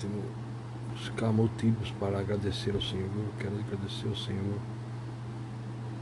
temos 0.00 0.24
buscar 0.92 1.32
motivos 1.32 1.90
para 1.98 2.18
agradecer 2.18 2.74
ao 2.74 2.82
Senhor. 2.82 3.08
Eu 3.14 3.32
quero 3.38 3.54
agradecer 3.54 4.08
ao 4.08 4.16
Senhor 4.16 4.58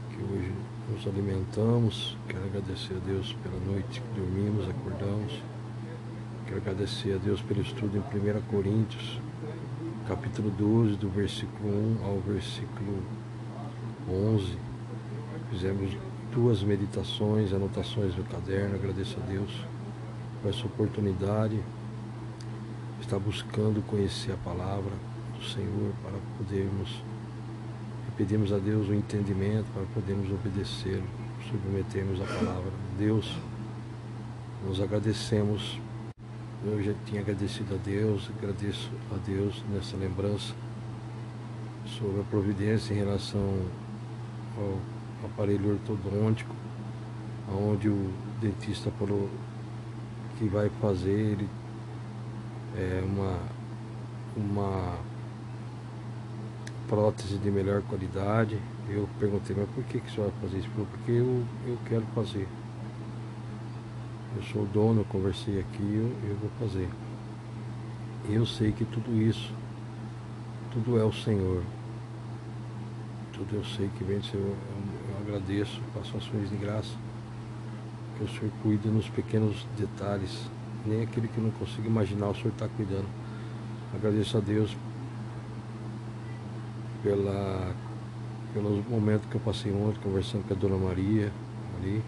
que 0.09 0.23
hoje 0.23 0.53
nos 0.91 1.07
alimentamos. 1.07 2.17
Quero 2.27 2.45
agradecer 2.45 2.95
a 2.95 3.05
Deus 3.05 3.35
pela 3.43 3.59
noite 3.65 4.01
que 4.01 4.19
dormimos, 4.19 4.69
acordamos. 4.69 5.41
Quero 6.45 6.57
agradecer 6.57 7.15
a 7.15 7.17
Deus 7.17 7.41
pelo 7.41 7.61
estudo 7.61 7.97
em 7.97 7.99
1 7.99 8.41
Coríntios, 8.43 9.19
capítulo 10.07 10.51
12, 10.51 10.95
do 10.95 11.09
versículo 11.09 11.97
1 12.01 12.05
ao 12.05 12.19
versículo 12.19 13.01
11. 14.09 14.57
Fizemos 15.51 15.97
duas 16.33 16.61
meditações, 16.63 17.53
anotações 17.53 18.15
no 18.15 18.23
caderno. 18.25 18.75
Agradeço 18.75 19.17
a 19.21 19.29
Deus 19.29 19.51
por 20.41 20.49
essa 20.49 20.65
oportunidade 20.65 21.59
está 23.05 23.19
buscando 23.19 23.85
conhecer 23.85 24.31
a 24.31 24.37
palavra 24.37 24.91
do 25.37 25.45
Senhor 25.45 25.93
para 26.01 26.17
podermos 26.39 27.03
e 28.07 28.11
pedimos 28.17 28.51
a 28.51 28.57
Deus 28.57 28.89
o 28.89 28.95
entendimento 28.95 29.67
para 29.75 29.83
podermos 29.93 30.27
obedecer, 30.31 31.03
submetermos 31.47 32.19
a 32.19 32.25
palavra 32.25 32.71
de 32.71 33.05
Deus. 33.05 33.37
Nós 34.67 34.81
agradecemos. 34.81 35.79
Eu 36.65 36.81
já 36.81 36.93
tinha 37.05 37.21
agradecido 37.21 37.75
a 37.75 37.77
Deus, 37.77 38.27
agradeço 38.39 38.89
a 39.11 39.17
Deus 39.23 39.63
nessa 39.71 39.95
lembrança 39.97 40.55
sobre 41.85 42.21
a 42.21 42.23
providência 42.23 42.91
em 42.91 42.97
relação 42.97 43.55
ao 44.57 44.79
aparelho 45.29 45.73
ortodôntico, 45.73 46.55
onde 47.51 47.87
o 47.87 48.11
dentista 48.41 48.89
falou 48.97 49.29
que 50.39 50.47
vai 50.47 50.71
fazer, 50.81 51.11
ele 51.11 51.47
é, 52.77 53.03
uma, 53.05 53.39
uma 54.35 54.97
prótese 56.87 57.37
de 57.37 57.49
melhor 57.49 57.81
qualidade. 57.83 58.59
Eu 58.89 59.09
perguntei, 59.19 59.55
mas 59.57 59.69
por 59.69 59.83
que, 59.85 59.99
que 59.99 60.07
o 60.07 60.11
senhor 60.13 60.31
vai 60.31 60.41
fazer 60.41 60.59
isso? 60.59 60.69
Porque 60.75 61.11
eu, 61.11 61.43
eu 61.65 61.77
quero 61.87 62.05
fazer. 62.13 62.47
Eu 64.35 64.43
sou 64.43 64.63
o 64.63 64.65
dono, 64.65 65.01
eu 65.01 65.05
conversei 65.05 65.59
aqui, 65.59 65.81
eu, 65.81 66.29
eu 66.29 66.35
vou 66.35 66.49
fazer. 66.59 66.89
Eu 68.29 68.45
sei 68.45 68.71
que 68.71 68.83
tudo 68.85 69.21
isso, 69.21 69.53
tudo 70.73 70.99
é 70.99 71.03
o 71.03 71.13
Senhor. 71.13 71.63
Tudo 73.31 73.55
eu 73.55 73.63
sei 73.63 73.89
que 73.97 74.03
vem 74.03 74.19
do 74.19 74.25
Senhor. 74.25 74.45
Eu, 74.45 74.55
eu 75.09 75.17
agradeço, 75.21 75.79
faço 75.93 76.17
ações 76.17 76.49
de 76.49 76.55
graça. 76.57 76.93
Que 78.17 78.23
o 78.23 78.27
Senhor 78.27 78.51
cuida 78.61 78.89
nos 78.89 79.07
pequenos 79.09 79.65
detalhes 79.77 80.47
nem 80.85 81.01
aquele 81.01 81.27
que 81.27 81.39
não 81.39 81.51
consigo 81.51 81.87
imaginar, 81.87 82.29
o 82.29 82.35
Senhor 82.35 82.51
está 82.51 82.67
cuidando. 82.67 83.07
Agradeço 83.95 84.37
a 84.37 84.39
Deus 84.39 84.75
pela, 87.01 87.73
pelos 88.53 88.85
momentos 88.87 89.27
que 89.29 89.35
eu 89.35 89.41
passei 89.41 89.71
ontem 89.71 89.99
conversando 90.01 90.47
com 90.47 90.53
a 90.53 90.57
Dona 90.57 90.77
Maria 90.77 91.31
ali. 91.77 92.01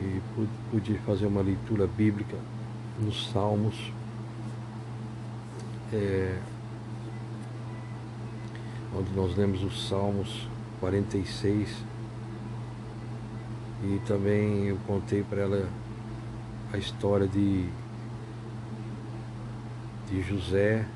E 0.00 0.20
pude, 0.34 0.50
pude 0.70 0.98
fazer 0.98 1.26
uma 1.26 1.42
leitura 1.42 1.86
bíblica 1.86 2.36
nos 3.00 3.30
Salmos. 3.30 3.92
É, 5.92 6.38
onde 8.96 9.12
nós 9.14 9.36
lemos 9.36 9.62
os 9.62 9.88
Salmos 9.88 10.48
46. 10.80 11.84
E 13.84 14.00
também 14.06 14.66
eu 14.66 14.78
contei 14.86 15.22
para 15.22 15.42
ela 15.42 15.68
a 16.72 16.76
história 16.76 17.26
de, 17.26 17.68
de 20.08 20.22
José 20.22 20.86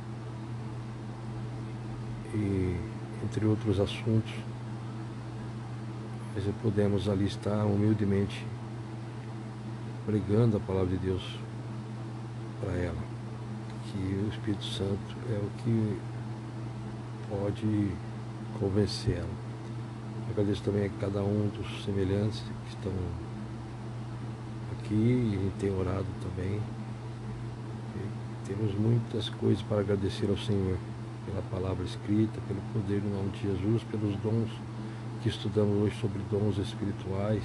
e 2.34 2.76
entre 3.24 3.46
outros 3.46 3.80
assuntos. 3.80 4.32
Mas 6.34 6.44
podemos 6.62 7.08
ali 7.08 7.26
estar 7.26 7.64
humildemente 7.64 8.44
pregando 10.06 10.56
a 10.56 10.60
palavra 10.60 10.90
de 10.90 10.98
Deus 10.98 11.38
para 12.60 12.72
ela. 12.72 13.12
Que 13.90 13.98
o 13.98 14.28
Espírito 14.28 14.64
Santo 14.64 15.16
é 15.30 15.38
o 15.38 15.50
que 15.62 15.98
pode 17.28 17.90
convencer 18.58 19.18
ela. 19.18 19.42
Agradeço 20.30 20.62
também 20.62 20.86
a 20.86 20.90
cada 21.00 21.22
um 21.22 21.48
dos 21.48 21.84
semelhantes 21.84 22.40
que 22.40 22.76
estão 22.76 22.92
aqui, 24.92 25.38
gente 25.40 25.54
tem 25.58 25.70
orado 25.70 26.06
também. 26.22 26.60
E 27.96 28.46
temos 28.46 28.74
muitas 28.74 29.30
coisas 29.30 29.62
para 29.62 29.80
agradecer 29.80 30.28
ao 30.28 30.36
Senhor 30.36 30.76
pela 31.24 31.42
palavra 31.50 31.84
escrita, 31.84 32.38
pelo 32.46 32.60
poder 32.72 33.02
no 33.02 33.16
nome 33.16 33.30
de 33.30 33.42
Jesus, 33.42 33.82
pelos 33.84 34.16
dons 34.16 34.50
que 35.22 35.28
estudamos 35.28 35.82
hoje 35.82 35.98
sobre 36.00 36.20
dons 36.30 36.58
espirituais. 36.58 37.44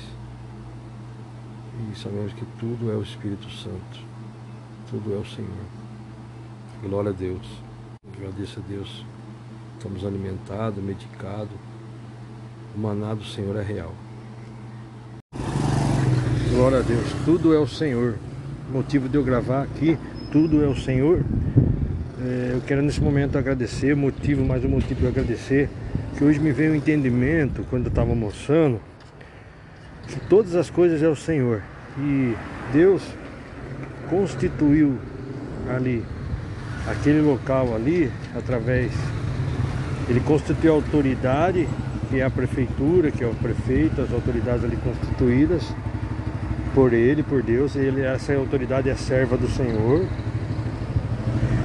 E 1.92 1.96
sabemos 1.98 2.34
que 2.34 2.46
tudo 2.60 2.92
é 2.92 2.96
o 2.96 3.04
Espírito 3.04 3.50
Santo, 3.52 4.00
tudo 4.90 5.14
é 5.14 5.18
o 5.18 5.26
Senhor. 5.26 5.66
Glória 6.82 7.12
a 7.12 7.14
Deus. 7.14 7.48
Agradeço 8.16 8.60
a 8.60 8.64
Deus. 8.68 9.06
Estamos 9.78 10.04
alimentados, 10.04 10.84
medicados. 10.84 11.56
O 12.76 12.80
maná 12.80 13.14
do 13.14 13.24
Senhor 13.24 13.56
é 13.56 13.64
real. 13.64 13.94
Glória 16.58 16.80
a 16.80 16.82
Deus, 16.82 17.06
tudo 17.24 17.54
é 17.54 17.60
o 17.60 17.68
Senhor. 17.68 18.16
motivo 18.72 19.08
de 19.08 19.16
eu 19.16 19.24
gravar 19.24 19.62
aqui, 19.62 19.96
tudo 20.32 20.64
é 20.64 20.68
o 20.68 20.76
Senhor. 20.76 21.24
É, 22.20 22.54
eu 22.56 22.62
quero 22.66 22.82
nesse 22.82 23.00
momento 23.00 23.38
agradecer, 23.38 23.96
motivo, 23.96 24.44
mais 24.44 24.66
um 24.66 24.70
motivo 24.70 25.02
para 25.02 25.10
agradecer, 25.10 25.70
que 26.18 26.24
hoje 26.24 26.40
me 26.40 26.52
veio 26.52 26.72
o 26.72 26.74
um 26.74 26.76
entendimento, 26.76 27.64
quando 27.70 27.84
eu 27.84 27.90
estava 27.90 28.10
almoçando, 28.10 28.82
que 30.08 30.20
todas 30.22 30.56
as 30.56 30.68
coisas 30.68 31.04
é 31.04 31.08
o 31.08 31.16
Senhor. 31.16 31.62
E 32.00 32.34
Deus 32.74 33.04
constituiu 34.10 34.98
ali, 35.70 36.04
aquele 36.88 37.22
local 37.22 37.76
ali, 37.76 38.12
através, 38.36 38.92
Ele 40.10 40.22
constituiu 40.22 40.72
a 40.72 40.76
autoridade, 40.78 41.70
que 42.10 42.20
é 42.20 42.26
a 42.26 42.32
prefeitura, 42.32 43.12
que 43.12 43.24
é 43.24 43.28
o 43.28 43.36
prefeito, 43.36 44.02
as 44.02 44.12
autoridades 44.12 44.64
ali 44.64 44.78
constituídas, 44.78 45.72
por 46.78 46.94
ele, 46.94 47.24
por 47.24 47.42
Deus, 47.42 47.76
ele 47.76 48.04
essa 48.04 48.36
autoridade 48.36 48.88
é 48.88 48.94
serva 48.94 49.36
do 49.36 49.48
Senhor. 49.48 50.06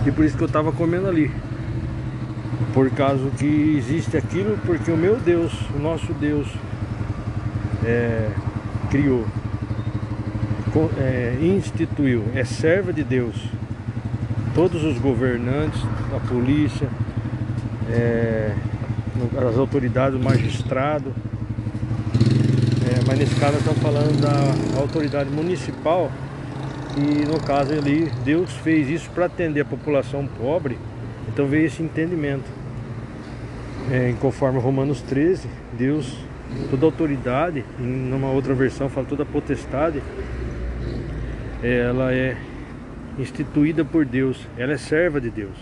E 0.06 0.10
por 0.10 0.24
isso 0.24 0.38
que 0.38 0.42
eu 0.42 0.46
estava 0.46 0.72
comendo 0.72 1.06
ali. 1.06 1.30
Por 2.72 2.90
causa 2.92 3.28
que 3.36 3.76
existe 3.76 4.16
aquilo, 4.16 4.56
porque 4.64 4.90
o 4.90 4.96
meu 4.96 5.18
Deus, 5.20 5.52
o 5.76 5.78
nosso 5.78 6.14
Deus, 6.14 6.48
é, 7.84 8.30
criou, 8.90 9.26
é, 10.96 11.36
instituiu, 11.42 12.24
é 12.34 12.42
serva 12.42 12.90
de 12.90 13.04
Deus. 13.04 13.36
Todos 14.54 14.82
os 14.82 14.98
governantes, 14.98 15.82
a 16.16 16.20
polícia, 16.26 16.88
é, 17.90 18.54
as 19.46 19.58
autoridades, 19.58 20.18
o 20.18 20.24
magistrado, 20.24 21.12
mas 23.12 23.18
nesse 23.18 23.34
caso 23.34 23.58
estamos 23.58 23.78
falando 23.82 24.22
da 24.22 24.80
autoridade 24.80 25.28
municipal 25.28 26.10
e 26.96 27.26
no 27.26 27.38
caso 27.38 27.74
ali 27.74 28.10
Deus 28.24 28.50
fez 28.54 28.88
isso 28.88 29.10
para 29.10 29.26
atender 29.26 29.60
a 29.60 29.64
população 29.66 30.26
pobre, 30.26 30.78
então 31.28 31.46
veio 31.46 31.66
esse 31.66 31.82
entendimento. 31.82 32.46
É, 33.90 34.14
conforme 34.18 34.58
Romanos 34.58 35.02
13, 35.02 35.46
Deus, 35.74 36.16
toda 36.70 36.86
autoridade, 36.86 37.62
em 37.78 37.82
numa 37.82 38.30
outra 38.30 38.54
versão 38.54 38.88
fala 38.88 39.06
toda 39.06 39.26
potestade, 39.26 40.02
ela 41.62 42.14
é 42.14 42.34
instituída 43.18 43.84
por 43.84 44.06
Deus, 44.06 44.38
ela 44.56 44.72
é 44.72 44.78
serva 44.78 45.20
de 45.20 45.28
Deus. 45.28 45.58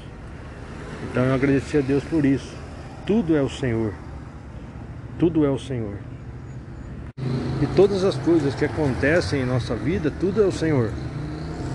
Então 1.11 1.25
eu 1.25 1.35
agradeci 1.35 1.77
a 1.77 1.81
Deus 1.81 2.05
por 2.05 2.25
isso. 2.25 2.55
Tudo 3.05 3.37
é 3.37 3.43
o 3.43 3.49
Senhor. 3.49 3.93
Tudo 5.19 5.45
é 5.45 5.51
o 5.51 5.59
Senhor. 5.59 6.10
E 7.63 7.67
todas 7.77 8.05
as 8.05 8.17
coisas 8.17 8.55
que 8.55 8.65
acontecem 8.65 9.43
em 9.43 9.45
nossa 9.45 9.77
vida, 9.77 10.11
tudo 10.11 10.43
é 10.43 10.47
o 10.47 10.53
Senhor. 10.53 10.91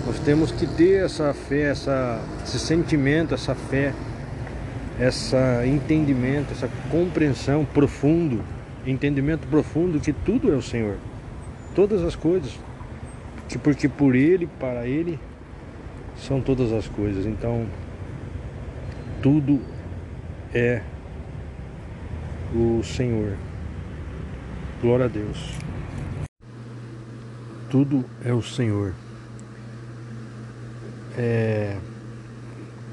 Nós 0.04 0.18
temos 0.18 0.50
que 0.50 0.66
ter 0.66 1.04
essa 1.04 1.32
fé, 1.32 1.70
essa, 1.70 2.20
esse 2.42 2.58
sentimento, 2.58 3.34
essa 3.34 3.54
fé, 3.54 3.92
esse 4.98 5.36
entendimento, 5.64 6.52
essa 6.52 6.68
compreensão 6.90 7.64
profundo, 7.64 8.42
entendimento 8.84 9.46
profundo 9.46 10.00
que 10.00 10.12
tudo 10.12 10.52
é 10.52 10.56
o 10.56 10.62
Senhor. 10.62 10.96
Todas 11.72 12.02
as 12.02 12.16
coisas. 12.16 12.58
Que 13.48 13.56
porque 13.56 13.88
por 13.88 14.16
Ele, 14.16 14.48
para 14.58 14.88
Ele, 14.88 15.20
são 16.16 16.40
todas 16.40 16.72
as 16.72 16.88
coisas. 16.88 17.26
Então, 17.26 17.64
tudo 19.22 19.60
é 20.52 20.82
o 22.52 22.82
Senhor. 22.82 23.34
Glória 24.82 25.04
a 25.04 25.08
Deus 25.08 25.66
tudo 27.70 28.04
é 28.24 28.32
o 28.32 28.42
Senhor. 28.42 28.92
É, 31.16 31.76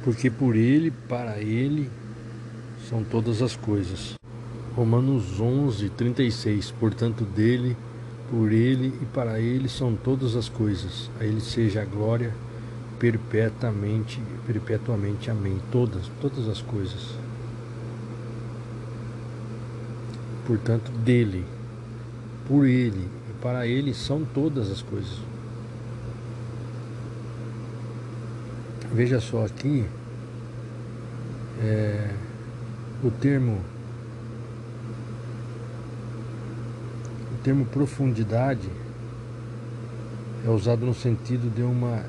porque 0.04 0.30
por 0.30 0.56
ele, 0.56 0.92
para 0.92 1.40
ele, 1.40 1.90
são 2.90 3.04
todas 3.04 3.42
as 3.42 3.56
coisas. 3.56 4.16
Romanos 4.76 5.40
11, 5.40 5.90
36. 5.90 6.72
Portanto, 6.72 7.24
dele, 7.24 7.76
por 8.30 8.52
ele 8.52 8.94
e 9.02 9.06
para 9.06 9.40
ele 9.40 9.70
são 9.70 9.96
todas 9.96 10.36
as 10.36 10.50
coisas. 10.50 11.10
A 11.20 11.26
ele 11.26 11.42
seja 11.42 11.82
a 11.82 11.86
glória 11.86 12.34
perpetuamente, 13.00 14.22
perpetuamente. 14.48 15.30
Amém. 15.30 15.60
Todas, 15.72 16.10
todas 16.22 16.48
as 16.48 16.62
coisas. 16.62 17.16
Portanto, 20.46 20.92
dele, 20.92 21.46
por 22.48 22.66
ele 22.66 23.08
para 23.44 23.68
ele 23.68 23.94
são 23.94 24.24
todas 24.24 24.72
as 24.72 24.82
coisas. 24.82 25.20
Veja 28.94 29.20
só 29.20 29.46
aqui 29.46 29.86
é, 31.62 32.10
o 33.04 33.12
termo 33.12 33.60
o 37.34 37.44
termo 37.44 37.66
profundidade 37.66 38.70
é 40.46 40.50
usado 40.50 40.86
no 40.86 40.94
sentido 40.94 41.54
de 41.54 41.64
uma 41.64 42.02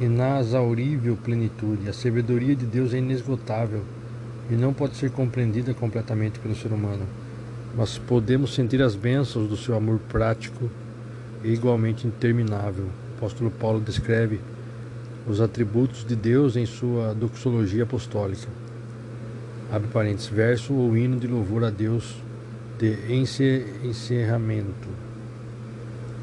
inexaurível 0.00 1.18
plenitude. 1.22 1.90
A 1.90 1.92
sabedoria 1.92 2.56
de 2.56 2.64
Deus 2.64 2.94
é 2.94 2.98
inesgotável 2.98 3.82
e 4.50 4.54
não 4.54 4.72
pode 4.72 4.96
ser 4.96 5.10
compreendida 5.10 5.74
completamente 5.74 6.38
pelo 6.38 6.56
ser 6.56 6.72
humano, 6.72 7.06
mas 7.76 7.98
podemos 7.98 8.54
sentir 8.54 8.82
as 8.82 8.94
bênçãos 8.94 9.48
do 9.48 9.56
seu 9.56 9.74
amor 9.74 9.98
prático 10.08 10.70
e 11.42 11.48
igualmente 11.52 12.06
interminável. 12.06 12.84
O 12.84 13.16
apóstolo 13.16 13.50
Paulo 13.50 13.80
descreve 13.80 14.40
os 15.26 15.40
atributos 15.40 16.04
de 16.04 16.16
Deus 16.16 16.56
em 16.56 16.66
sua 16.66 17.14
doxologia 17.14 17.84
apostólica. 17.84 18.48
Abre 19.70 19.88
parênteses, 19.88 20.28
verso 20.28 20.74
ou 20.74 20.96
hino 20.96 21.18
de 21.18 21.26
louvor 21.26 21.64
a 21.64 21.70
Deus 21.70 22.16
de 22.78 22.96
encerramento, 23.84 24.88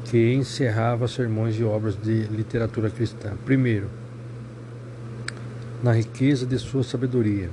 que 0.04 0.32
encerrava 0.34 1.08
sermões 1.08 1.58
e 1.58 1.64
obras 1.64 1.96
de 2.00 2.24
literatura 2.24 2.90
cristã. 2.90 3.32
Primeiro, 3.44 3.88
na 5.82 5.92
riqueza 5.92 6.44
de 6.44 6.58
sua 6.58 6.84
sabedoria. 6.84 7.48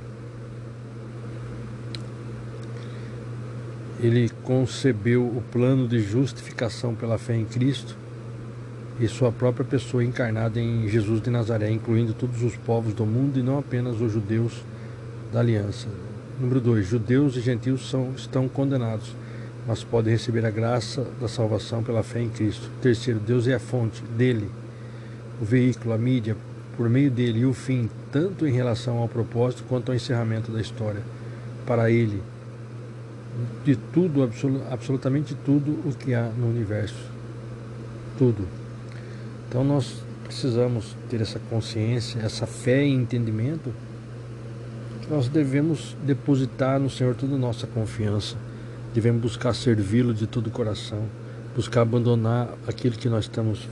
Ele 4.00 4.30
concebeu 4.44 5.24
o 5.24 5.42
plano 5.50 5.88
de 5.88 5.98
justificação 6.00 6.94
pela 6.94 7.18
fé 7.18 7.34
em 7.34 7.44
Cristo 7.44 7.96
e 9.00 9.08
sua 9.08 9.30
própria 9.32 9.64
pessoa 9.64 10.04
encarnada 10.04 10.60
em 10.60 10.88
Jesus 10.88 11.20
de 11.20 11.30
Nazaré, 11.30 11.70
incluindo 11.70 12.14
todos 12.14 12.42
os 12.42 12.56
povos 12.56 12.94
do 12.94 13.04
mundo 13.04 13.38
e 13.38 13.42
não 13.42 13.58
apenas 13.58 14.00
os 14.00 14.12
judeus 14.12 14.62
da 15.32 15.40
aliança. 15.40 15.88
Número 16.40 16.60
2. 16.60 16.86
Judeus 16.86 17.36
e 17.36 17.40
gentios 17.40 17.90
são, 17.90 18.12
estão 18.16 18.48
condenados, 18.48 19.14
mas 19.66 19.82
podem 19.82 20.12
receber 20.12 20.46
a 20.46 20.50
graça 20.50 21.04
da 21.20 21.26
salvação 21.26 21.82
pela 21.82 22.02
fé 22.02 22.20
em 22.20 22.28
Cristo. 22.28 22.70
Terceiro, 22.80 23.18
Deus 23.18 23.48
é 23.48 23.54
a 23.54 23.60
fonte 23.60 24.02
dele, 24.16 24.48
o 25.40 25.44
veículo, 25.44 25.92
a 25.92 25.98
mídia, 25.98 26.36
por 26.76 26.88
meio 26.88 27.10
dele 27.10 27.40
e 27.40 27.46
o 27.46 27.52
fim, 27.52 27.90
tanto 28.12 28.46
em 28.46 28.52
relação 28.52 28.98
ao 28.98 29.08
propósito 29.08 29.64
quanto 29.68 29.90
ao 29.90 29.96
encerramento 29.96 30.52
da 30.52 30.60
história. 30.60 31.02
Para 31.66 31.90
ele, 31.90 32.22
de 33.64 33.76
tudo, 33.76 34.28
absolutamente 34.70 35.34
tudo 35.44 35.72
o 35.88 35.94
que 35.94 36.14
há 36.14 36.24
no 36.24 36.48
universo. 36.48 37.10
Tudo. 38.16 38.46
Então 39.48 39.62
nós 39.64 40.02
precisamos 40.24 40.96
ter 41.08 41.20
essa 41.20 41.38
consciência, 41.50 42.20
essa 42.20 42.46
fé 42.46 42.84
e 42.84 42.90
entendimento 42.90 43.72
que 45.02 45.10
nós 45.10 45.28
devemos 45.28 45.96
depositar 46.04 46.78
no 46.78 46.90
Senhor 46.90 47.14
toda 47.14 47.34
a 47.34 47.38
nossa 47.38 47.66
confiança. 47.66 48.36
Devemos 48.94 49.22
buscar 49.22 49.54
servi-lo 49.54 50.12
de 50.12 50.26
todo 50.26 50.48
o 50.48 50.50
coração, 50.50 51.04
buscar 51.54 51.82
abandonar 51.82 52.48
aquilo 52.66 52.96
que 52.96 53.08
nós 53.08 53.24
estamos 53.24 53.68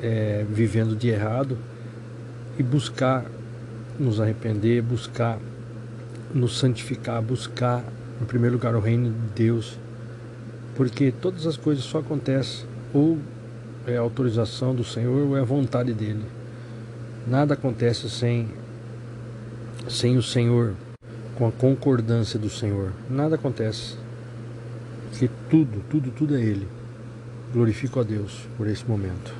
é, 0.00 0.46
vivendo 0.48 0.96
de 0.96 1.08
errado 1.08 1.58
e 2.58 2.62
buscar 2.62 3.24
nos 3.98 4.20
arrepender, 4.20 4.82
buscar 4.82 5.38
nos 6.34 6.58
santificar, 6.58 7.20
buscar 7.20 7.84
em 8.22 8.24
primeiro 8.24 8.54
lugar 8.54 8.74
o 8.76 8.80
reino 8.80 9.10
de 9.10 9.44
Deus, 9.44 9.76
porque 10.76 11.12
todas 11.12 11.46
as 11.46 11.56
coisas 11.56 11.84
só 11.84 11.98
acontecem 11.98 12.64
ou 12.94 13.18
é 13.86 13.96
autorização 13.96 14.74
do 14.74 14.84
Senhor 14.84 15.26
ou 15.26 15.36
é 15.36 15.42
vontade 15.42 15.92
dele. 15.92 16.24
Nada 17.26 17.54
acontece 17.54 18.08
sem, 18.08 18.48
sem 19.88 20.16
o 20.16 20.22
Senhor, 20.22 20.74
com 21.34 21.46
a 21.46 21.52
concordância 21.52 22.38
do 22.38 22.48
Senhor. 22.48 22.92
Nada 23.10 23.34
acontece. 23.34 23.96
Que 25.18 25.28
tudo, 25.50 25.82
tudo, 25.90 26.10
tudo 26.10 26.36
é 26.36 26.40
Ele. 26.40 26.66
Glorifico 27.52 28.00
a 28.00 28.02
Deus 28.02 28.46
por 28.56 28.66
esse 28.66 28.88
momento. 28.88 29.34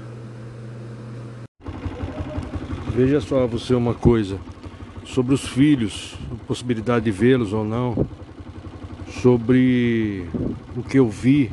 Veja 2.95 3.21
só 3.21 3.47
você 3.47 3.75
uma 3.75 3.95
coisa 3.95 4.39
sobre 5.05 5.35
os 5.35 5.47
filhos, 5.47 6.15
a 6.31 6.47
possibilidade 6.47 7.07
de 7.07 7.11
vê-los 7.11 7.53
ou 7.53 7.65
não, 7.65 8.07
sobre 9.23 10.27
o 10.77 10.83
que 10.83 10.99
eu 10.99 11.09
vi, 11.09 11.49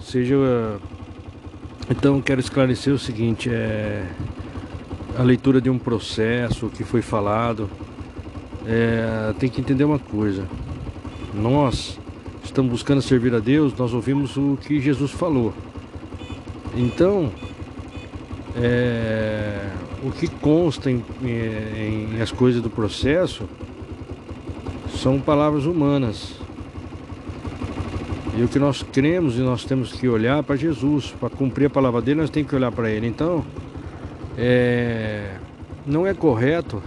seja 0.00 0.80
então 1.90 2.22
quero 2.22 2.40
esclarecer 2.40 2.90
o 2.90 2.98
seguinte, 2.98 3.50
é 3.50 4.08
a 5.18 5.22
leitura 5.22 5.60
de 5.60 5.68
um 5.68 5.78
processo 5.78 6.70
que 6.70 6.84
foi 6.84 7.02
falado, 7.02 7.68
é, 8.66 9.34
tem 9.38 9.50
que 9.50 9.60
entender 9.60 9.84
uma 9.84 9.98
coisa. 9.98 10.48
Nós 11.34 11.98
estamos 12.42 12.70
buscando 12.70 13.02
servir 13.02 13.34
a 13.34 13.40
Deus, 13.40 13.76
nós 13.76 13.92
ouvimos 13.92 14.36
o 14.38 14.56
que 14.60 14.80
Jesus 14.80 15.10
falou. 15.10 15.52
Então, 16.74 17.30
é, 18.56 19.68
o 20.02 20.10
que 20.10 20.28
consta 20.28 20.90
em, 20.90 21.04
em, 21.22 22.16
em 22.16 22.22
as 22.22 22.32
coisas 22.32 22.62
do 22.62 22.70
processo 22.70 23.44
são 24.96 25.20
palavras 25.20 25.66
humanas. 25.66 26.45
E 28.36 28.42
o 28.42 28.48
que 28.48 28.58
nós 28.58 28.82
cremos 28.82 29.38
e 29.38 29.40
nós 29.40 29.64
temos 29.64 29.92
que 29.92 30.06
olhar 30.06 30.42
para 30.42 30.56
Jesus, 30.56 31.14
para 31.18 31.30
cumprir 31.30 31.66
a 31.66 31.70
palavra 31.70 32.02
dele, 32.02 32.20
nós 32.20 32.28
temos 32.28 32.50
que 32.50 32.54
olhar 32.54 32.70
para 32.70 32.90
ele. 32.90 33.06
Então, 33.06 33.42
é, 34.36 35.36
não 35.86 36.06
é 36.06 36.12
correto 36.12 36.82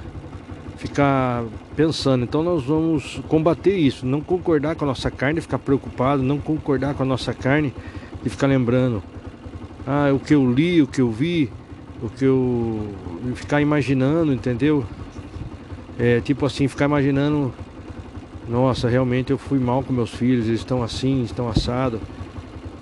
ficar 0.77 1.43
pensando. 1.75 2.23
Então, 2.23 2.43
nós 2.43 2.63
vamos 2.63 3.19
combater 3.27 3.75
isso, 3.75 4.05
não 4.05 4.21
concordar 4.21 4.75
com 4.75 4.85
a 4.85 4.87
nossa 4.87 5.09
carne, 5.09 5.41
ficar 5.41 5.57
preocupado, 5.57 6.21
não 6.21 6.37
concordar 6.37 6.93
com 6.93 7.01
a 7.01 7.05
nossa 7.05 7.33
carne 7.33 7.73
e 8.23 8.29
ficar 8.29 8.45
lembrando. 8.45 9.01
Ah, 9.87 10.11
o 10.13 10.19
que 10.19 10.35
eu 10.35 10.51
li, 10.51 10.83
o 10.83 10.87
que 10.87 11.01
eu 11.01 11.09
vi, 11.09 11.49
o 11.99 12.09
que 12.09 12.25
eu. 12.25 12.93
ficar 13.33 13.59
imaginando, 13.59 14.31
entendeu? 14.31 14.85
É, 15.97 16.21
tipo 16.21 16.45
assim, 16.45 16.67
ficar 16.67 16.85
imaginando 16.85 17.51
nossa, 18.49 18.89
realmente 18.89 19.31
eu 19.31 19.37
fui 19.37 19.59
mal 19.59 19.83
com 19.83 19.93
meus 19.93 20.09
filhos, 20.09 20.47
eles 20.47 20.61
estão 20.61 20.81
assim, 20.81 21.21
estão 21.21 21.47
assados, 21.47 21.99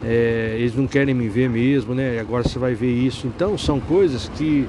é, 0.01 0.55
eles 0.57 0.75
não 0.75 0.87
querem 0.87 1.13
me 1.13 1.27
ver 1.27 1.49
mesmo, 1.49 1.93
né? 1.93 2.19
Agora 2.19 2.43
você 2.43 2.57
vai 2.57 2.73
ver 2.73 2.91
isso. 2.91 3.27
Então 3.27 3.57
são 3.57 3.79
coisas 3.79 4.29
que 4.29 4.65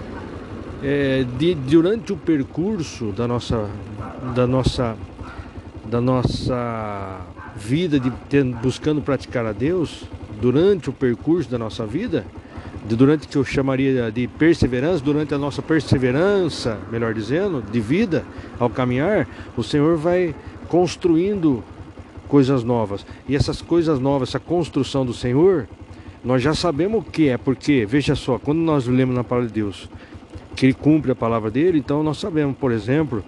é, 0.83 1.25
de, 1.39 1.55
durante 1.55 2.13
o 2.13 2.17
percurso 2.17 3.13
da 3.13 3.29
nossa, 3.29 3.69
da 4.35 4.47
nossa, 4.47 4.97
da 5.85 6.01
nossa 6.01 7.21
vida 7.55 8.01
de 8.01 8.11
ter, 8.29 8.45
buscando 8.45 9.01
praticar 9.01 9.47
a 9.47 9.53
Deus, 9.53 10.05
durante 10.41 10.91
o 10.91 10.93
percurso 10.93 11.49
da 11.49 11.59
nossa 11.59 11.87
vida, 11.87 12.25
de, 12.87 12.97
durante 12.97 13.29
que 13.29 13.37
eu 13.37 13.45
chamaria 13.45 14.11
de 14.11 14.27
perseverança, 14.27 15.03
durante 15.03 15.35
a 15.35 15.39
nossa 15.39 15.63
perseverança, 15.63 16.79
melhor 16.91 17.15
dizendo, 17.15 17.63
de 17.63 17.81
vida 17.81 18.25
ao 18.59 18.71
caminhar, 18.71 19.29
o 19.57 19.63
Senhor 19.63 19.97
vai 19.97 20.35
construindo 20.69 21.63
coisas 22.29 22.63
novas. 22.63 23.05
E 23.29 23.35
essas 23.35 23.63
coisas 23.63 23.99
novas, 23.99 24.29
essa 24.29 24.39
construção 24.39 25.05
do 25.05 25.15
Senhor, 25.15 25.67
nós 26.25 26.43
já 26.43 26.55
sabemos 26.55 27.01
o 27.01 27.11
que 27.11 27.29
é, 27.29 27.37
porque, 27.39 27.87
veja 27.87 28.15
só, 28.15 28.39
quando 28.39 28.59
nós 28.59 28.87
lemos 28.87 29.15
na 29.15 29.25
palavra 29.25 29.49
de 29.49 29.55
Deus 29.55 29.89
que 30.55 30.67
Ele 30.67 30.75
cumpre 30.75 31.13
a 31.13 31.15
palavra 31.15 31.51
dele, 31.51 31.79
então 31.79 32.03
nós 32.03 32.19
sabemos, 32.19 32.57
por 32.57 32.73
exemplo, 32.73 33.25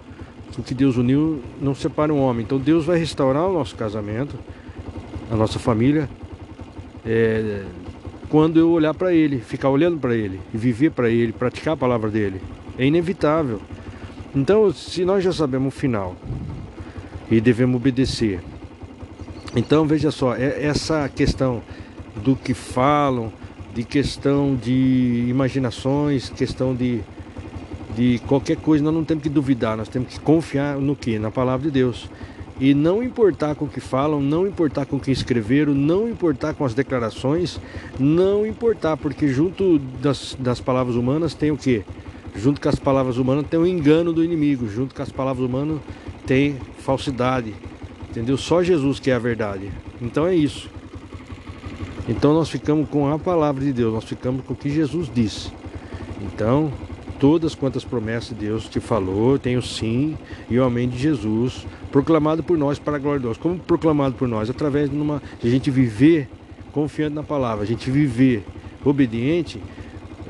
que 0.51 0.59
o 0.59 0.63
que 0.63 0.73
Deus 0.73 0.97
uniu 0.97 1.41
não 1.61 1.73
separa 1.73 2.13
um 2.13 2.19
homem. 2.19 2.43
Então 2.43 2.59
Deus 2.59 2.85
vai 2.85 2.97
restaurar 2.97 3.47
o 3.47 3.53
nosso 3.53 3.75
casamento, 3.75 4.35
a 5.31 5.35
nossa 5.35 5.57
família, 5.57 6.09
é, 7.05 7.63
quando 8.29 8.57
eu 8.59 8.69
olhar 8.69 8.93
para 8.93 9.13
Ele, 9.13 9.39
ficar 9.39 9.69
olhando 9.69 9.97
para 9.97 10.13
Ele 10.13 10.39
viver 10.53 10.91
para 10.91 11.09
Ele, 11.09 11.31
praticar 11.31 11.73
a 11.73 11.77
palavra 11.77 12.09
dele. 12.09 12.41
É 12.77 12.85
inevitável. 12.85 13.61
Então, 14.35 14.71
se 14.71 15.03
nós 15.03 15.23
já 15.23 15.31
sabemos 15.31 15.73
o 15.73 15.77
final, 15.77 16.15
e 17.31 17.39
devemos 17.39 17.77
obedecer. 17.77 18.41
Então 19.55 19.85
veja 19.85 20.11
só, 20.11 20.35
é 20.35 20.65
essa 20.65 21.09
questão 21.09 21.61
do 22.23 22.35
que 22.35 22.53
falam, 22.53 23.31
de 23.73 23.83
questão 23.83 24.55
de 24.55 25.25
imaginações, 25.29 26.29
questão 26.29 26.75
de, 26.75 27.01
de 27.95 28.19
qualquer 28.27 28.57
coisa, 28.57 28.83
nós 28.83 28.93
não 28.93 29.03
temos 29.03 29.23
que 29.23 29.29
duvidar, 29.29 29.77
nós 29.77 29.87
temos 29.87 30.09
que 30.09 30.19
confiar 30.19 30.77
no 30.77 30.95
que? 30.95 31.17
Na 31.17 31.31
palavra 31.31 31.65
de 31.67 31.71
Deus. 31.71 32.09
E 32.59 32.75
não 32.75 33.01
importar 33.01 33.55
com 33.55 33.65
o 33.65 33.67
que 33.67 33.79
falam, 33.79 34.21
não 34.21 34.45
importar 34.45 34.85
com 34.85 34.97
o 34.97 34.99
que 34.99 35.09
escreveram, 35.09 35.73
não 35.73 36.07
importar 36.07 36.53
com 36.53 36.63
as 36.63 36.75
declarações, 36.75 37.59
não 37.99 38.45
importar, 38.45 38.97
porque 38.97 39.27
junto 39.29 39.79
das, 39.79 40.37
das 40.37 40.61
palavras 40.61 40.95
humanas 40.95 41.33
tem 41.33 41.49
o 41.49 41.57
que? 41.57 41.83
Junto 42.35 42.61
com 42.61 42.69
as 42.69 42.75
palavras 42.75 43.17
humanas 43.17 43.47
tem 43.49 43.59
o 43.59 43.65
engano 43.65 44.13
do 44.13 44.23
inimigo, 44.23 44.69
junto 44.69 44.93
com 44.93 45.01
as 45.01 45.11
palavras 45.11 45.43
humanas 45.43 45.79
tem 46.25 46.57
falsidade, 46.79 47.53
entendeu? 48.09 48.37
Só 48.37 48.63
Jesus 48.63 48.99
que 48.99 49.11
é 49.11 49.15
a 49.15 49.19
verdade. 49.19 49.71
Então 50.01 50.25
é 50.25 50.35
isso. 50.35 50.69
Então 52.07 52.33
nós 52.33 52.49
ficamos 52.49 52.89
com 52.89 53.11
a 53.11 53.19
palavra 53.19 53.63
de 53.63 53.71
Deus, 53.71 53.93
nós 53.93 54.03
ficamos 54.03 54.43
com 54.45 54.53
o 54.53 54.55
que 54.55 54.69
Jesus 54.69 55.09
disse. 55.13 55.51
Então, 56.21 56.71
todas 57.19 57.53
quantas 57.53 57.85
promessas 57.85 58.29
de 58.29 58.45
Deus 58.45 58.67
te 58.67 58.79
falou, 58.79 59.37
tem 59.37 59.55
o 59.55 59.61
sim 59.61 60.17
e 60.49 60.57
o 60.57 60.63
amém 60.63 60.89
de 60.89 60.97
Jesus, 60.97 61.65
proclamado 61.91 62.41
por 62.43 62.57
nós 62.57 62.79
para 62.79 62.95
a 62.95 62.99
glória 62.99 63.19
de 63.19 63.25
Deus. 63.25 63.37
Como 63.37 63.59
proclamado 63.59 64.15
por 64.15 64.27
nós? 64.27 64.49
Através 64.49 64.89
de, 64.89 64.97
uma, 64.97 65.21
de 65.39 65.47
a 65.47 65.51
gente 65.51 65.69
viver 65.69 66.27
confiante 66.71 67.13
na 67.13 67.23
palavra, 67.23 67.63
a 67.63 67.67
gente 67.67 67.91
viver 67.91 68.43
obediente, 68.83 69.61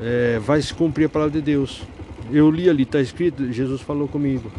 é, 0.02 0.38
vai 0.38 0.60
se 0.60 0.74
cumprir 0.74 1.06
a 1.06 1.08
palavra 1.08 1.32
de 1.32 1.40
Deus. 1.40 1.82
Eu 2.30 2.50
li 2.50 2.68
ali, 2.68 2.82
está 2.82 3.00
escrito, 3.00 3.50
Jesus 3.52 3.80
falou 3.80 4.06
comigo. 4.06 4.50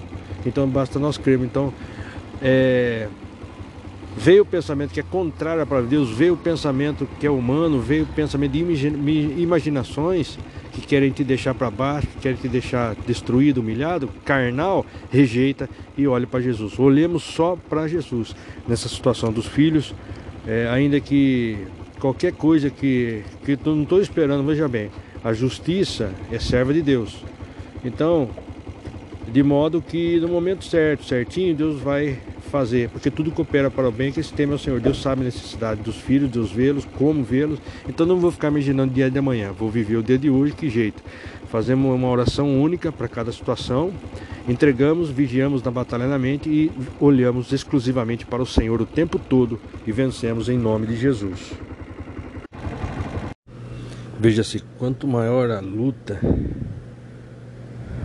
Então 0.46 0.68
basta 0.68 1.00
nós 1.00 1.18
crermos. 1.18 1.48
Então, 1.48 1.74
é, 2.42 3.08
veio 4.18 4.44
o 4.44 4.46
pensamento 4.46 4.92
que 4.92 5.00
é 5.00 5.04
contrário 5.04 5.64
à 5.64 5.66
palavra 5.66 5.90
de 5.90 5.96
Deus, 5.96 6.10
veio 6.10 6.34
o 6.34 6.38
pensamento 6.38 7.08
que 7.20 7.26
é 7.26 7.32
humano, 7.32 7.80
veio 7.80 8.04
o 8.04 8.08
pensamento 8.08 8.52
de 8.52 9.42
imaginações 9.42 10.38
que 10.74 10.82
querem 10.82 11.12
te 11.12 11.24
deixar 11.24 11.54
para 11.54 11.70
baixo, 11.70 12.08
que 12.08 12.20
querem 12.20 12.38
te 12.38 12.48
deixar 12.48 12.96
destruído, 13.08 13.60
humilhado, 13.60 14.10
carnal, 14.26 14.86
rejeita 15.12 15.70
e 15.98 16.08
olhe 16.08 16.26
para 16.26 16.42
Jesus. 16.42 16.78
Olhemos 16.80 17.24
só 17.24 17.58
para 17.70 17.88
Jesus 17.88 18.36
nessa 18.68 18.90
situação 18.90 19.32
dos 19.32 19.46
filhos, 19.46 19.94
é, 20.48 20.68
ainda 20.70 21.00
que 21.00 21.60
qualquer 22.00 22.34
coisa 22.34 22.70
que, 22.70 23.24
que 23.46 23.58
não 23.66 23.84
estou 23.84 24.02
esperando, 24.02 24.44
veja 24.46 24.68
bem, 24.68 24.90
a 25.24 25.32
justiça 25.32 26.12
é 26.32 26.40
serva 26.40 26.74
de 26.74 26.82
Deus. 26.82 27.24
Então, 27.86 28.30
de 29.32 29.42
modo 29.44 29.82
que 29.82 30.20
no 30.20 30.28
momento 30.28 30.66
certo, 30.66 31.06
certinho, 31.06 31.56
Deus 31.56 31.80
vai 31.80 32.18
fazer, 32.52 32.90
porque 32.90 33.10
tudo 33.10 33.32
coopera 33.32 33.72
para 33.72 33.88
o 33.88 33.92
bem 33.92 34.12
que 34.12 34.20
esse 34.20 34.32
tema 34.32 34.54
é 34.54 34.56
o 34.56 34.60
Senhor. 34.60 34.80
Deus 34.80 35.02
sabe 35.02 35.22
a 35.22 35.26
necessidade 35.26 35.82
dos 35.82 35.96
filhos, 35.96 36.30
Deus 36.30 36.52
vê-los, 36.52 36.86
como 36.86 37.24
vê-los. 37.24 37.60
Então 37.88 38.06
não 38.06 38.20
vou 38.20 38.32
ficar 38.32 38.50
imaginando 38.50 38.92
o 38.92 38.94
dia 38.94 39.10
de 39.10 39.18
amanhã, 39.18 39.52
vou 39.52 39.70
viver 39.70 39.98
o 39.98 40.04
dia 40.04 40.18
de 40.18 40.30
hoje, 40.30 40.54
que 40.54 40.70
jeito. 40.70 41.02
Fazemos 41.50 41.94
uma 41.94 42.10
oração 42.10 42.62
única 42.62 42.92
para 42.92 43.08
cada 43.08 43.32
situação, 43.32 43.92
entregamos, 44.48 45.10
vigiamos 45.10 45.64
na 45.64 45.72
batalha 45.72 46.08
na 46.08 46.20
mente 46.20 46.50
e 46.50 46.72
olhamos 47.00 47.52
exclusivamente 47.52 48.26
para 48.26 48.42
o 48.42 48.46
Senhor 48.46 48.82
o 48.82 48.86
tempo 48.86 49.18
todo 49.18 49.60
e 49.86 49.92
vencemos 49.92 50.50
em 50.50 50.58
nome 50.58 50.86
de 50.88 50.96
Jesus. 50.96 51.54
Veja-se, 54.20 54.64
quanto 54.78 55.08
maior 55.08 55.52
a 55.52 55.60
luta, 55.60 56.20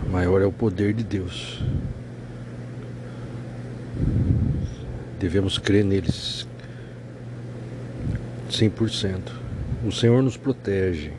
maior 0.09 0.41
é 0.41 0.45
o 0.45 0.51
poder 0.51 0.93
de 0.93 1.03
Deus. 1.03 1.61
Devemos 5.19 5.57
crer 5.57 5.85
neles 5.85 6.47
100%. 8.49 9.19
O 9.85 9.91
Senhor 9.91 10.21
nos 10.23 10.35
protege. 10.35 11.11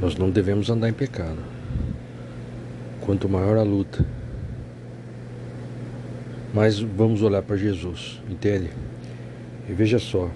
Nós 0.00 0.16
não 0.16 0.30
devemos 0.30 0.70
andar 0.70 0.88
em 0.88 0.92
pecado. 0.92 1.38
Quanto 3.00 3.28
maior 3.28 3.56
a 3.56 3.62
luta, 3.62 4.04
mais 6.52 6.78
vamos 6.78 7.22
olhar 7.22 7.42
para 7.42 7.56
Jesus, 7.56 8.20
entende? 8.28 8.70
E 9.68 9.72
veja 9.72 9.98
só, 9.98 10.30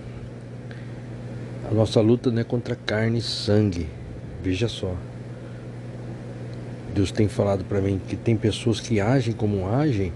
a 1.70 1.74
nossa 1.74 2.00
luta 2.00 2.30
não 2.30 2.40
é 2.40 2.44
contra 2.44 2.74
carne 2.74 3.18
e 3.18 3.22
sangue. 3.22 3.88
Veja 4.42 4.68
só. 4.68 4.96
Deus 6.92 7.10
tem 7.10 7.28
falado 7.28 7.64
para 7.64 7.80
mim 7.80 8.00
que 8.08 8.16
tem 8.16 8.36
pessoas 8.36 8.80
que 8.80 9.00
agem 9.00 9.32
como 9.32 9.66
agem 9.66 10.12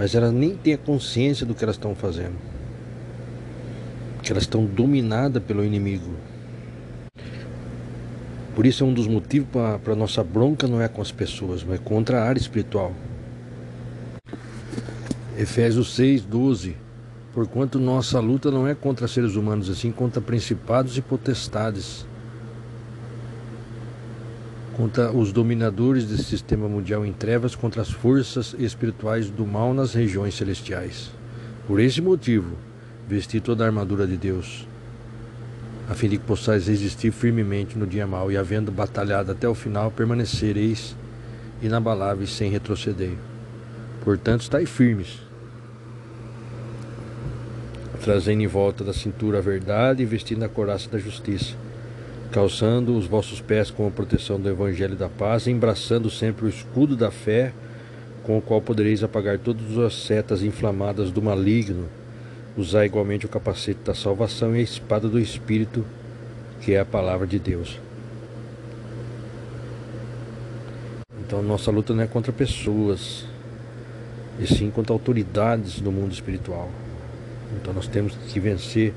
mas 0.00 0.14
elas 0.14 0.32
nem 0.32 0.56
têm 0.56 0.72
a 0.72 0.78
consciência 0.78 1.44
do 1.44 1.54
que 1.54 1.62
elas 1.62 1.76
estão 1.76 1.94
fazendo. 1.94 2.34
Que 4.22 4.32
elas 4.32 4.44
estão 4.44 4.64
dominadas 4.64 5.42
pelo 5.42 5.62
inimigo. 5.62 6.14
Por 8.54 8.64
isso 8.64 8.82
é 8.82 8.86
um 8.86 8.94
dos 8.94 9.06
motivos 9.06 9.48
para 9.50 9.92
a 9.92 9.96
nossa 9.96 10.24
bronca 10.24 10.66
não 10.66 10.80
é 10.80 10.88
com 10.88 11.02
as 11.02 11.12
pessoas, 11.12 11.62
mas 11.62 11.78
contra 11.80 12.18
a 12.18 12.24
área 12.24 12.40
espiritual. 12.40 12.94
Efésios 15.38 15.94
6, 15.94 16.22
12. 16.22 16.76
Porquanto 17.34 17.78
nossa 17.78 18.18
luta 18.20 18.50
não 18.50 18.66
é 18.66 18.74
contra 18.74 19.06
seres 19.06 19.36
humanos, 19.36 19.68
assim 19.68 19.92
contra 19.92 20.22
principados 20.22 20.96
e 20.96 21.02
potestades 21.02 22.06
contra 24.80 25.12
os 25.12 25.30
dominadores 25.30 26.06
desse 26.06 26.24
sistema 26.24 26.66
mundial 26.66 27.04
em 27.04 27.12
trevas, 27.12 27.54
contra 27.54 27.82
as 27.82 27.90
forças 27.90 28.56
espirituais 28.58 29.28
do 29.28 29.46
mal 29.46 29.74
nas 29.74 29.92
regiões 29.92 30.34
celestiais. 30.34 31.10
Por 31.66 31.78
esse 31.78 32.00
motivo, 32.00 32.56
vesti 33.06 33.40
toda 33.40 33.62
a 33.62 33.66
armadura 33.66 34.06
de 34.06 34.16
Deus, 34.16 34.66
a 35.86 35.92
fim 35.92 36.08
de 36.08 36.16
que 36.16 36.24
possais 36.24 36.66
resistir 36.66 37.10
firmemente 37.10 37.76
no 37.76 37.86
dia 37.86 38.06
mau 38.06 38.32
e, 38.32 38.38
havendo 38.38 38.72
batalhado 38.72 39.30
até 39.30 39.46
o 39.46 39.54
final, 39.54 39.90
permanecereis 39.90 40.96
inabaláveis 41.60 42.32
sem 42.32 42.50
retroceder. 42.50 43.12
Portanto, 44.02 44.40
estai 44.40 44.64
firmes, 44.64 45.20
trazendo 48.02 48.40
em 48.40 48.46
volta 48.46 48.82
da 48.82 48.94
cintura 48.94 49.40
a 49.40 49.42
verdade 49.42 50.02
e 50.02 50.06
vestindo 50.06 50.42
a 50.42 50.48
coraça 50.48 50.88
da 50.88 50.98
justiça 50.98 51.54
calçando 52.30 52.96
os 52.96 53.06
vossos 53.06 53.40
pés 53.40 53.70
com 53.70 53.86
a 53.86 53.90
proteção 53.90 54.40
do 54.40 54.48
Evangelho 54.48 54.94
da 54.94 55.08
paz, 55.08 55.46
embraçando 55.46 56.08
sempre 56.08 56.46
o 56.46 56.48
escudo 56.48 56.96
da 56.96 57.10
fé, 57.10 57.52
com 58.22 58.38
o 58.38 58.42
qual 58.42 58.60
podereis 58.60 59.02
apagar 59.02 59.38
todas 59.38 59.76
as 59.78 59.94
setas 59.94 60.42
inflamadas 60.42 61.10
do 61.10 61.20
maligno. 61.20 61.88
Usar 62.56 62.84
igualmente 62.84 63.26
o 63.26 63.28
capacete 63.28 63.80
da 63.84 63.94
salvação 63.94 64.54
e 64.54 64.60
a 64.60 64.62
espada 64.62 65.08
do 65.08 65.18
Espírito, 65.18 65.84
que 66.60 66.72
é 66.72 66.80
a 66.80 66.84
palavra 66.84 67.26
de 67.26 67.38
Deus. 67.38 67.80
Então, 71.18 71.42
nossa 71.42 71.70
luta 71.70 71.94
não 71.94 72.02
é 72.02 72.06
contra 72.06 72.32
pessoas, 72.32 73.24
e 74.38 74.46
sim 74.46 74.70
contra 74.70 74.92
autoridades 74.92 75.80
do 75.80 75.90
mundo 75.90 76.12
espiritual. 76.12 76.68
Então, 77.56 77.72
nós 77.72 77.86
temos 77.86 78.14
que 78.28 78.38
vencer 78.38 78.92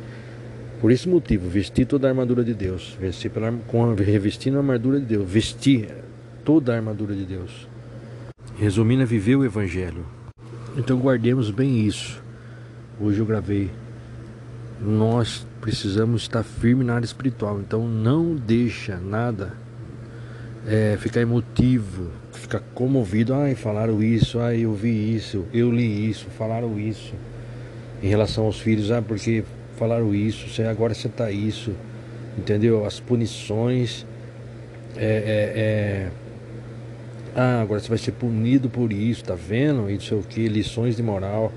por 0.84 0.92
esse 0.92 1.08
motivo, 1.08 1.48
vestir 1.48 1.86
toda 1.86 2.08
a 2.08 2.10
armadura 2.10 2.44
de 2.44 2.54
Deus, 2.54 2.98
vestir 3.00 3.32
pela, 3.32 3.50
com 3.68 3.90
a, 3.90 3.96
revestindo 3.96 4.58
a 4.58 4.60
armadura 4.60 5.00
de 5.00 5.06
Deus, 5.06 5.26
vestir 5.26 5.88
toda 6.44 6.74
a 6.74 6.76
armadura 6.76 7.16
de 7.16 7.24
Deus. 7.24 7.70
Resumindo, 8.60 9.02
é 9.02 9.06
viver 9.06 9.38
o 9.38 9.46
Evangelho. 9.46 10.06
Então 10.76 11.00
guardemos 11.00 11.50
bem 11.50 11.88
isso. 11.88 12.22
Hoje 13.00 13.18
eu 13.18 13.26
gravei. 13.26 13.72
Nós 14.82 15.48
precisamos 15.62 16.24
estar 16.24 16.44
firme 16.44 16.84
na 16.84 16.96
área 16.96 17.06
espiritual. 17.06 17.62
Então 17.62 17.88
não 17.88 18.36
deixa 18.36 18.98
nada 18.98 19.54
é, 20.68 20.98
ficar 21.00 21.22
emotivo, 21.22 22.12
ficar 22.34 22.60
comovido. 22.60 23.34
Ai, 23.34 23.56
falaram 23.56 24.04
isso, 24.04 24.38
ai, 24.38 24.66
eu 24.66 24.74
vi 24.74 25.16
isso, 25.16 25.46
eu 25.54 25.72
li 25.72 26.10
isso, 26.10 26.26
falaram 26.38 26.78
isso. 26.78 27.14
Em 28.04 28.08
relação 28.10 28.44
aos 28.44 28.60
filhos, 28.60 28.92
ah, 28.92 29.02
porque 29.02 29.46
falaram 29.78 30.14
isso, 30.14 30.50
você, 30.50 30.64
agora 30.64 30.94
você 30.94 31.10
tá 31.10 31.32
isso, 31.32 31.74
entendeu? 32.38 32.86
As 32.86 33.00
punições. 33.00 34.06
É, 34.96 35.06
é, 35.06 35.60
é, 35.60 36.12
ah, 37.36 37.62
agora 37.62 37.80
você 37.80 37.90
vai 37.90 37.98
ser 37.98 38.12
punido 38.12 38.70
por 38.70 38.94
isso, 38.94 39.24
tá 39.24 39.36
vendo? 39.36 39.90
E 39.90 39.94
não 39.94 40.02
sei 40.02 40.18
o 40.18 40.22
que, 40.22 40.48
lições 40.48 40.96
de 40.96 41.04
moral. 41.04 41.52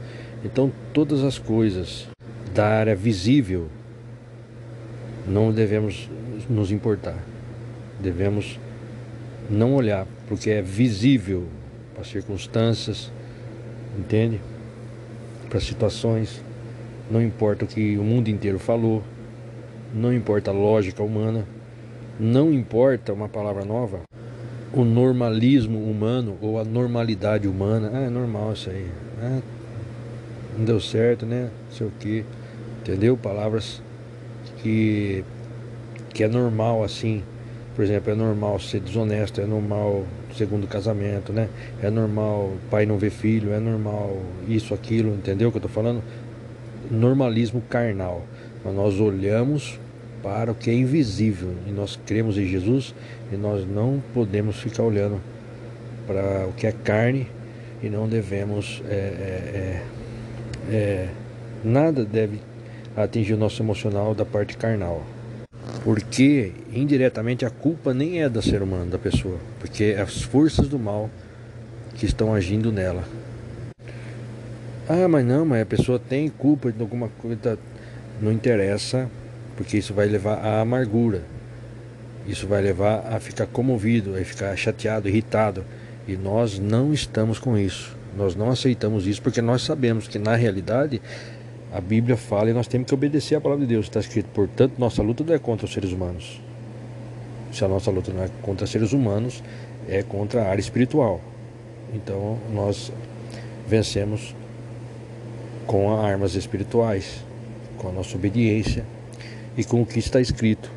Então 0.44 0.72
todas 0.92 1.22
as 1.22 1.38
coisas 1.38 2.08
da 2.54 2.66
área 2.66 2.96
visível 2.96 3.68
não 5.26 5.52
devemos 5.52 6.08
nos 6.48 6.70
importar. 6.70 7.18
Devemos 8.00 8.58
não 9.50 9.74
olhar 9.74 10.06
porque 10.28 10.50
é 10.50 10.62
visível 10.62 11.44
para 11.94 12.04
circunstâncias, 12.04 13.10
entende? 13.98 14.40
Para 15.48 15.60
situações 15.60 16.42
não 17.10 17.22
importa 17.22 17.64
o 17.64 17.68
que 17.68 17.96
o 17.96 18.02
mundo 18.02 18.28
inteiro 18.28 18.58
falou, 18.58 19.02
não 19.94 20.12
importa 20.12 20.50
a 20.50 20.54
lógica 20.54 21.02
humana, 21.02 21.46
não 22.18 22.52
importa 22.52 23.12
uma 23.12 23.28
palavra 23.28 23.64
nova, 23.64 24.00
o 24.72 24.84
normalismo 24.84 25.78
humano 25.78 26.36
ou 26.40 26.58
a 26.58 26.64
normalidade 26.64 27.48
humana. 27.48 27.90
Ah, 27.94 28.00
é 28.00 28.10
normal 28.10 28.52
isso 28.52 28.70
aí. 28.70 28.90
Ah, 29.22 29.40
não 30.56 30.64
deu 30.64 30.80
certo, 30.80 31.24
né? 31.24 31.50
Não 31.68 31.76
sei 31.76 31.86
o 31.86 31.90
que. 31.98 32.24
Entendeu? 32.80 33.16
Palavras 33.16 33.82
que, 34.58 35.24
que 36.12 36.24
é 36.24 36.28
normal 36.28 36.84
assim. 36.84 37.22
Por 37.74 37.84
exemplo, 37.84 38.10
é 38.10 38.14
normal 38.14 38.58
ser 38.58 38.80
desonesto, 38.80 39.40
é 39.40 39.46
normal 39.46 40.04
segundo 40.34 40.66
casamento, 40.66 41.32
né? 41.32 41.48
É 41.82 41.90
normal 41.90 42.52
pai 42.70 42.86
não 42.86 42.96
ver 42.96 43.10
filho, 43.10 43.52
é 43.52 43.60
normal 43.60 44.16
isso, 44.48 44.72
aquilo, 44.72 45.14
entendeu 45.14 45.48
o 45.48 45.52
que 45.52 45.58
eu 45.58 45.62
tô 45.62 45.68
falando? 45.68 46.02
Normalismo 46.90 47.62
carnal. 47.68 48.24
Mas 48.64 48.74
nós 48.74 49.00
olhamos 49.00 49.78
para 50.22 50.50
o 50.50 50.54
que 50.54 50.70
é 50.70 50.74
invisível 50.74 51.54
e 51.66 51.70
nós 51.70 51.98
cremos 52.04 52.36
em 52.36 52.46
Jesus 52.46 52.94
e 53.32 53.36
nós 53.36 53.66
não 53.66 54.02
podemos 54.12 54.56
ficar 54.56 54.82
olhando 54.82 55.20
para 56.06 56.46
o 56.48 56.52
que 56.52 56.66
é 56.66 56.72
carne 56.72 57.28
e 57.82 57.88
não 57.88 58.08
devemos 58.08 58.82
é, 58.88 58.94
é, 58.94 59.82
é, 60.70 60.74
é 60.74 61.08
nada 61.64 62.04
deve 62.04 62.40
atingir 62.96 63.34
o 63.34 63.36
nosso 63.36 63.62
emocional 63.62 64.14
da 64.14 64.24
parte 64.24 64.56
carnal. 64.56 65.04
Porque 65.84 66.52
indiretamente 66.72 67.44
a 67.44 67.50
culpa 67.50 67.94
nem 67.94 68.22
é 68.22 68.28
do 68.28 68.42
ser 68.42 68.62
humano, 68.62 68.90
da 68.90 68.98
pessoa, 68.98 69.38
porque 69.60 69.84
é 69.96 70.00
as 70.00 70.22
forças 70.22 70.66
do 70.66 70.78
mal 70.78 71.10
que 71.94 72.06
estão 72.06 72.34
agindo 72.34 72.72
nela. 72.72 73.04
Ah, 74.88 75.08
mas 75.08 75.24
não, 75.24 75.44
mas 75.44 75.62
a 75.62 75.66
pessoa 75.66 75.98
tem 75.98 76.28
culpa 76.28 76.70
de 76.70 76.80
alguma 76.80 77.08
coisa, 77.08 77.58
não 78.22 78.30
interessa, 78.30 79.10
porque 79.56 79.76
isso 79.78 79.92
vai 79.92 80.06
levar 80.06 80.38
à 80.38 80.60
amargura. 80.60 81.22
Isso 82.24 82.46
vai 82.46 82.62
levar 82.62 83.12
a 83.12 83.18
ficar 83.18 83.46
comovido, 83.46 84.16
a 84.16 84.24
ficar 84.24 84.56
chateado, 84.56 85.08
irritado. 85.08 85.64
E 86.06 86.16
nós 86.16 86.60
não 86.60 86.92
estamos 86.92 87.40
com 87.40 87.58
isso. 87.58 87.96
Nós 88.16 88.36
não 88.36 88.48
aceitamos 88.48 89.08
isso 89.08 89.20
porque 89.20 89.42
nós 89.42 89.62
sabemos 89.62 90.06
que 90.06 90.20
na 90.20 90.36
realidade 90.36 91.02
a 91.72 91.80
Bíblia 91.80 92.16
fala 92.16 92.50
e 92.50 92.52
nós 92.52 92.68
temos 92.68 92.86
que 92.86 92.94
obedecer 92.94 93.34
a 93.34 93.40
palavra 93.40 93.66
de 93.66 93.72
Deus. 93.72 93.86
Está 93.86 93.98
escrito, 93.98 94.28
portanto, 94.32 94.74
nossa 94.78 95.02
luta 95.02 95.24
não 95.24 95.34
é 95.34 95.38
contra 95.38 95.66
os 95.66 95.72
seres 95.72 95.90
humanos. 95.90 96.40
Se 97.52 97.64
a 97.64 97.68
nossa 97.68 97.90
luta 97.90 98.12
não 98.12 98.22
é 98.22 98.30
contra 98.40 98.66
seres 98.68 98.92
humanos, 98.92 99.42
é 99.88 100.02
contra 100.04 100.42
a 100.42 100.48
área 100.48 100.60
espiritual. 100.60 101.20
Então, 101.92 102.38
nós 102.52 102.92
vencemos 103.66 104.34
com 105.66 105.92
armas 105.92 106.34
espirituais, 106.34 107.24
com 107.78 107.88
a 107.88 107.92
nossa 107.92 108.16
obediência 108.16 108.84
e 109.56 109.64
com 109.64 109.82
o 109.82 109.86
que 109.86 109.98
está 109.98 110.20
escrito. 110.20 110.70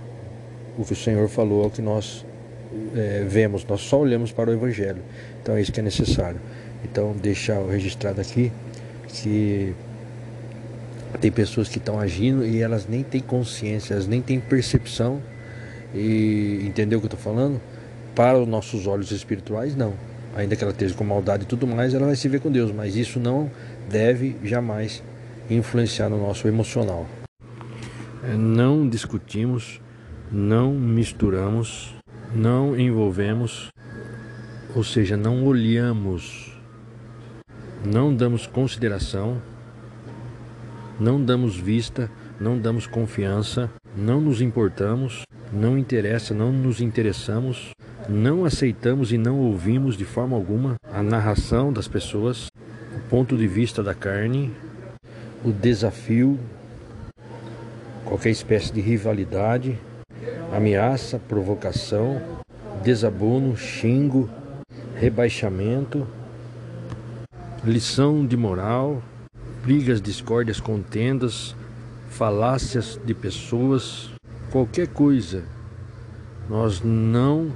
O 0.77 0.85
que 0.85 0.93
o 0.93 0.95
Senhor 0.95 1.27
falou 1.27 1.65
o 1.65 1.69
que 1.69 1.81
nós 1.81 2.25
é, 2.95 3.25
vemos, 3.27 3.65
nós 3.65 3.81
só 3.81 3.99
olhamos 3.99 4.31
para 4.31 4.49
o 4.49 4.53
Evangelho. 4.53 5.01
Então 5.41 5.55
é 5.55 5.61
isso 5.61 5.71
que 5.71 5.79
é 5.79 5.83
necessário. 5.83 6.39
Então, 6.83 7.13
deixar 7.13 7.61
registrado 7.65 8.21
aqui 8.21 8.51
que 9.07 9.73
tem 11.19 11.31
pessoas 11.31 11.67
que 11.67 11.77
estão 11.77 11.99
agindo 11.99 12.45
e 12.45 12.61
elas 12.61 12.87
nem 12.87 13.03
têm 13.03 13.19
consciência, 13.19 13.93
elas 13.93 14.07
nem 14.07 14.21
têm 14.21 14.39
percepção. 14.39 15.21
E 15.93 16.61
entendeu 16.63 16.99
o 16.99 17.01
que 17.01 17.07
eu 17.07 17.15
estou 17.15 17.19
falando? 17.19 17.59
Para 18.15 18.37
os 18.37 18.47
nossos 18.47 18.85
olhos 18.85 19.11
espirituais, 19.11 19.75
não. 19.75 19.93
Ainda 20.35 20.55
que 20.55 20.63
ela 20.63 20.71
esteja 20.71 20.93
com 20.93 21.03
maldade 21.03 21.43
e 21.43 21.47
tudo 21.47 21.67
mais, 21.67 21.93
ela 21.93 22.05
vai 22.05 22.15
se 22.15 22.27
ver 22.27 22.39
com 22.39 22.51
Deus. 22.51 22.71
Mas 22.71 22.95
isso 22.95 23.19
não 23.19 23.49
deve 23.89 24.35
jamais 24.43 25.03
influenciar 25.49 26.09
no 26.09 26.17
nosso 26.17 26.47
emocional. 26.47 27.07
É, 28.23 28.35
não 28.35 28.87
discutimos, 28.87 29.81
não 30.31 30.73
misturamos, 30.73 31.95
não 32.33 32.79
envolvemos, 32.79 33.69
ou 34.75 34.83
seja, 34.83 35.17
não 35.17 35.45
olhamos, 35.45 36.57
não 37.83 38.13
damos 38.13 38.45
consideração 38.45 39.41
não 40.99 41.23
damos 41.23 41.55
vista, 41.55 42.11
não 42.39 42.59
damos 42.59 42.85
confiança, 42.85 43.71
não 43.95 44.19
nos 44.19 44.41
importamos, 44.41 45.23
não 45.51 45.77
interessa, 45.77 46.33
não 46.33 46.51
nos 46.51 46.81
interessamos, 46.81 47.69
não 48.09 48.43
aceitamos 48.43 49.11
e 49.11 49.17
não 49.17 49.39
ouvimos 49.39 49.95
de 49.95 50.03
forma 50.03 50.35
alguma 50.35 50.75
a 50.91 51.03
narração 51.03 51.71
das 51.71 51.87
pessoas, 51.87 52.47
o 52.95 53.09
ponto 53.09 53.37
de 53.37 53.47
vista 53.47 53.83
da 53.83 53.93
carne, 53.93 54.51
o 55.45 55.51
desafio, 55.51 56.39
qualquer 58.03 58.31
espécie 58.31 58.73
de 58.73 58.81
rivalidade, 58.81 59.77
ameaça, 60.51 61.19
provocação, 61.19 62.19
desabono, 62.83 63.55
xingo, 63.55 64.27
rebaixamento, 64.95 66.07
lição 67.63 68.25
de 68.25 68.35
moral, 68.35 69.03
brigas, 69.63 70.01
discórdias, 70.01 70.59
contendas, 70.59 71.55
falácias 72.09 72.99
de 73.05 73.13
pessoas, 73.13 74.09
qualquer 74.51 74.87
coisa. 74.87 75.43
Nós 76.49 76.81
não 76.81 77.51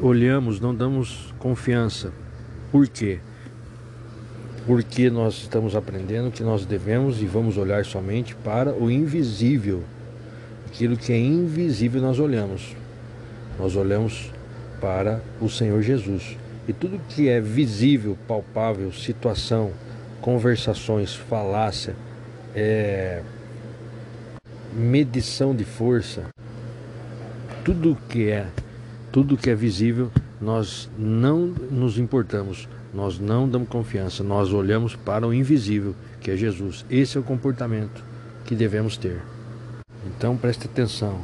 olhamos, 0.00 0.60
não 0.60 0.74
damos 0.74 1.34
confiança. 1.38 2.12
Por 2.70 2.88
quê? 2.88 3.20
Porque 4.66 5.10
nós 5.10 5.34
estamos 5.34 5.74
aprendendo 5.74 6.30
que 6.30 6.42
nós 6.42 6.64
devemos 6.64 7.20
e 7.20 7.26
vamos 7.26 7.56
olhar 7.58 7.84
somente 7.84 8.34
para 8.34 8.72
o 8.72 8.90
invisível. 8.90 9.82
Aquilo 10.66 10.96
que 10.96 11.12
é 11.12 11.18
invisível 11.18 12.00
nós 12.00 12.18
olhamos. 12.18 12.74
Nós 13.58 13.76
olhamos 13.76 14.30
para 14.80 15.20
o 15.40 15.48
Senhor 15.48 15.82
Jesus. 15.82 16.36
E 16.66 16.72
tudo 16.72 17.00
que 17.08 17.28
é 17.28 17.40
visível, 17.40 18.16
palpável, 18.26 18.92
situação, 18.92 19.72
conversações, 20.20 21.14
falácia, 21.14 21.96
é, 22.54 23.22
medição 24.72 25.54
de 25.54 25.64
força, 25.64 26.26
tudo 27.64 27.98
que 28.08 28.30
é, 28.30 28.46
tudo 29.12 29.36
que 29.36 29.50
é 29.50 29.54
visível, 29.54 30.10
nós 30.40 30.90
não 30.98 31.54
nos 31.70 31.98
importamos, 31.98 32.66
nós 32.94 33.18
não 33.18 33.46
damos 33.46 33.68
confiança, 33.68 34.24
nós 34.24 34.52
olhamos 34.52 34.96
para 34.96 35.26
o 35.26 35.34
invisível, 35.34 35.94
que 36.20 36.30
é 36.30 36.36
Jesus. 36.36 36.84
Esse 36.90 37.18
é 37.18 37.20
o 37.20 37.22
comportamento 37.22 38.02
que 38.46 38.56
devemos 38.56 38.96
ter. 38.96 39.20
Então 40.06 40.36
preste 40.36 40.66
atenção. 40.66 41.20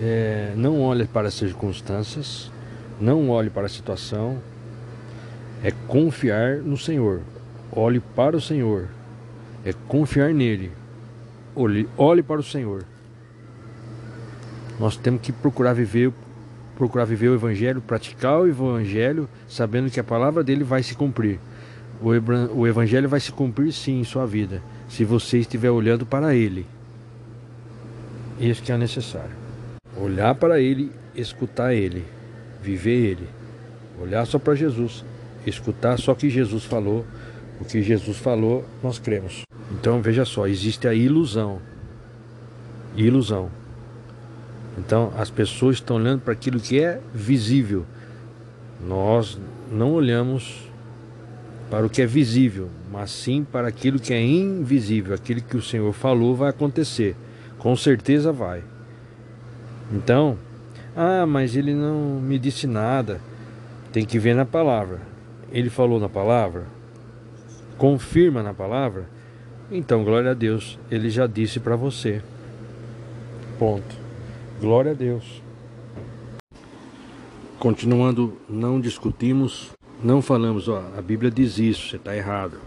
É, 0.00 0.52
não 0.56 0.80
olhe 0.80 1.06
para 1.06 1.28
as 1.28 1.34
circunstâncias, 1.34 2.52
não 3.00 3.28
olhe 3.28 3.50
para 3.50 3.66
a 3.66 3.68
situação, 3.68 4.38
é 5.62 5.72
confiar 5.88 6.58
no 6.58 6.76
Senhor. 6.76 7.20
Olhe 7.72 7.98
para 7.98 8.36
o 8.36 8.40
Senhor. 8.40 8.88
É 9.64 9.72
confiar 9.88 10.32
nele. 10.32 10.70
Olhe, 11.54 11.88
olhe 11.96 12.22
para 12.22 12.40
o 12.40 12.44
Senhor. 12.44 12.84
Nós 14.78 14.96
temos 14.96 15.20
que 15.20 15.32
procurar 15.32 15.72
viver, 15.72 16.12
procurar 16.76 17.04
viver 17.04 17.28
o 17.28 17.34
Evangelho, 17.34 17.80
praticar 17.80 18.40
o 18.40 18.46
Evangelho, 18.46 19.28
sabendo 19.48 19.90
que 19.90 20.00
a 20.00 20.04
palavra 20.04 20.44
dele 20.44 20.64
vai 20.64 20.82
se 20.82 20.94
cumprir. 20.94 21.38
O, 22.00 22.66
Evangelho 22.66 23.08
vai 23.08 23.20
se 23.20 23.32
cumprir 23.32 23.72
sim 23.72 24.00
em 24.00 24.04
sua 24.04 24.26
vida, 24.26 24.62
se 24.88 25.02
você 25.04 25.38
estiver 25.38 25.70
olhando 25.70 26.04
para 26.04 26.34
ele. 26.34 26.66
Isso 28.38 28.62
que 28.62 28.70
é 28.70 28.76
necessário. 28.76 29.34
Olhar 29.96 30.34
para 30.34 30.60
ele, 30.60 30.92
escutar 31.14 31.72
ele, 31.72 32.04
viver 32.62 33.10
ele. 33.10 33.28
Olhar 33.98 34.26
só 34.26 34.38
para 34.38 34.54
Jesus 34.54 35.02
escutar 35.46 35.98
só 35.98 36.14
que 36.14 36.28
Jesus 36.28 36.64
falou, 36.64 37.04
o 37.60 37.64
que 37.64 37.82
Jesus 37.82 38.18
falou, 38.18 38.64
nós 38.82 38.98
cremos. 38.98 39.42
Então 39.70 40.02
veja 40.02 40.24
só, 40.24 40.46
existe 40.46 40.86
a 40.88 40.94
ilusão. 40.94 41.60
Ilusão. 42.96 43.50
Então 44.78 45.12
as 45.16 45.30
pessoas 45.30 45.76
estão 45.76 45.96
olhando 45.96 46.20
para 46.20 46.32
aquilo 46.32 46.60
que 46.60 46.80
é 46.80 47.00
visível. 47.14 47.84
Nós 48.86 49.38
não 49.70 49.92
olhamos 49.92 50.68
para 51.70 51.86
o 51.86 51.90
que 51.90 52.02
é 52.02 52.06
visível, 52.06 52.68
mas 52.92 53.10
sim 53.10 53.44
para 53.44 53.68
aquilo 53.68 53.98
que 53.98 54.12
é 54.12 54.22
invisível, 54.22 55.14
aquilo 55.14 55.40
que 55.40 55.56
o 55.56 55.62
Senhor 55.62 55.92
falou 55.92 56.36
vai 56.36 56.50
acontecer. 56.50 57.16
Com 57.58 57.74
certeza 57.74 58.30
vai. 58.32 58.62
Então, 59.92 60.36
ah, 60.94 61.26
mas 61.26 61.56
ele 61.56 61.74
não 61.74 62.20
me 62.20 62.38
disse 62.38 62.66
nada. 62.66 63.20
Tem 63.92 64.04
que 64.04 64.18
ver 64.18 64.34
na 64.34 64.44
palavra 64.44 65.00
ele 65.50 65.70
falou 65.70 65.98
na 65.98 66.08
palavra, 66.08 66.64
confirma 67.78 68.42
na 68.42 68.52
palavra, 68.52 69.08
então 69.70 70.04
glória 70.04 70.32
a 70.32 70.34
Deus, 70.34 70.78
ele 70.90 71.10
já 71.10 71.26
disse 71.26 71.60
para 71.60 71.76
você. 71.76 72.22
Ponto. 73.58 74.05
Glória 74.58 74.92
a 74.92 74.94
Deus. 74.94 75.42
Continuando, 77.58 78.32
não 78.48 78.80
discutimos, 78.80 79.70
não 80.02 80.22
falamos, 80.22 80.66
ó, 80.66 80.82
a 80.96 81.02
Bíblia 81.02 81.30
diz 81.30 81.58
isso, 81.58 81.90
você 81.90 81.96
está 81.96 82.16
errado. 82.16 82.58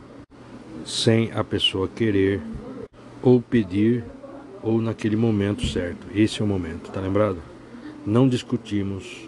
Sem 0.85 1.31
a 1.31 1.43
pessoa 1.43 1.87
querer 1.87 2.41
ou 3.23 3.41
pedir 3.41 4.03
ou 4.61 4.79
naquele 4.79 5.15
momento 5.15 5.65
certo. 5.65 6.05
Esse 6.13 6.41
é 6.41 6.45
o 6.45 6.47
momento, 6.47 6.91
tá 6.91 7.01
lembrado? 7.01 7.39
Não 8.05 8.29
discutimos, 8.29 9.27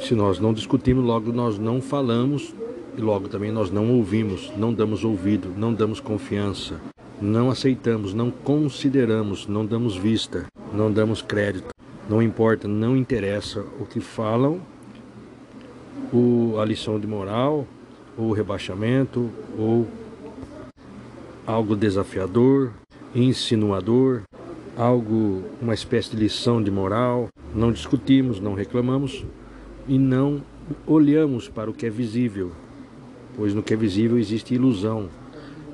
se 0.00 0.14
nós 0.14 0.38
não 0.38 0.52
discutimos, 0.52 1.04
logo 1.04 1.32
nós 1.32 1.58
não 1.58 1.80
falamos 1.80 2.54
e 2.98 3.00
logo 3.00 3.28
também 3.28 3.50
nós 3.50 3.70
não 3.70 3.90
ouvimos, 3.94 4.52
não 4.58 4.74
damos 4.74 5.04
ouvido, 5.04 5.52
não 5.56 5.72
damos 5.72 6.00
confiança, 6.00 6.80
não 7.24 7.50
aceitamos, 7.50 8.12
não 8.12 8.30
consideramos, 8.30 9.46
não 9.46 9.64
damos 9.64 9.96
vista, 9.96 10.44
não 10.72 10.92
damos 10.92 11.22
crédito. 11.22 11.68
Não 12.08 12.22
importa, 12.22 12.68
não 12.68 12.94
interessa 12.94 13.64
o 13.80 13.86
que 13.86 13.98
falam, 13.98 14.60
a 16.60 16.64
lição 16.64 17.00
de 17.00 17.06
moral, 17.06 17.66
ou 18.16 18.30
rebaixamento, 18.32 19.30
ou 19.58 19.88
algo 21.46 21.74
desafiador, 21.74 22.72
insinuador, 23.14 24.22
algo, 24.76 25.42
uma 25.62 25.72
espécie 25.72 26.10
de 26.10 26.16
lição 26.16 26.62
de 26.62 26.70
moral. 26.70 27.28
Não 27.54 27.72
discutimos, 27.72 28.38
não 28.38 28.52
reclamamos 28.52 29.24
e 29.88 29.98
não 29.98 30.42
olhamos 30.86 31.48
para 31.48 31.70
o 31.70 31.74
que 31.74 31.86
é 31.86 31.90
visível, 31.90 32.52
pois 33.34 33.54
no 33.54 33.62
que 33.62 33.72
é 33.72 33.76
visível 33.76 34.18
existe 34.18 34.54
ilusão. 34.54 35.08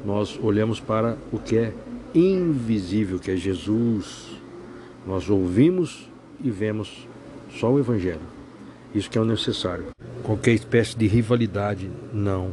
Nós 0.05 0.39
olhamos 0.43 0.81
para 0.81 1.17
o 1.33 1.39
que 1.39 1.57
é 1.57 1.75
invisível, 2.15 3.19
que 3.19 3.31
é 3.31 3.37
Jesus. 3.37 4.31
Nós 5.07 5.29
ouvimos 5.29 6.09
e 6.43 6.51
vemos 6.51 7.07
só 7.51 7.71
o 7.71 7.79
Evangelho. 7.79 8.21
Isso 8.95 9.11
que 9.11 9.19
é 9.19 9.21
o 9.21 9.25
necessário. 9.25 9.87
Qualquer 10.23 10.53
espécie 10.53 10.97
de 10.97 11.07
rivalidade, 11.07 11.91
não. 12.13 12.51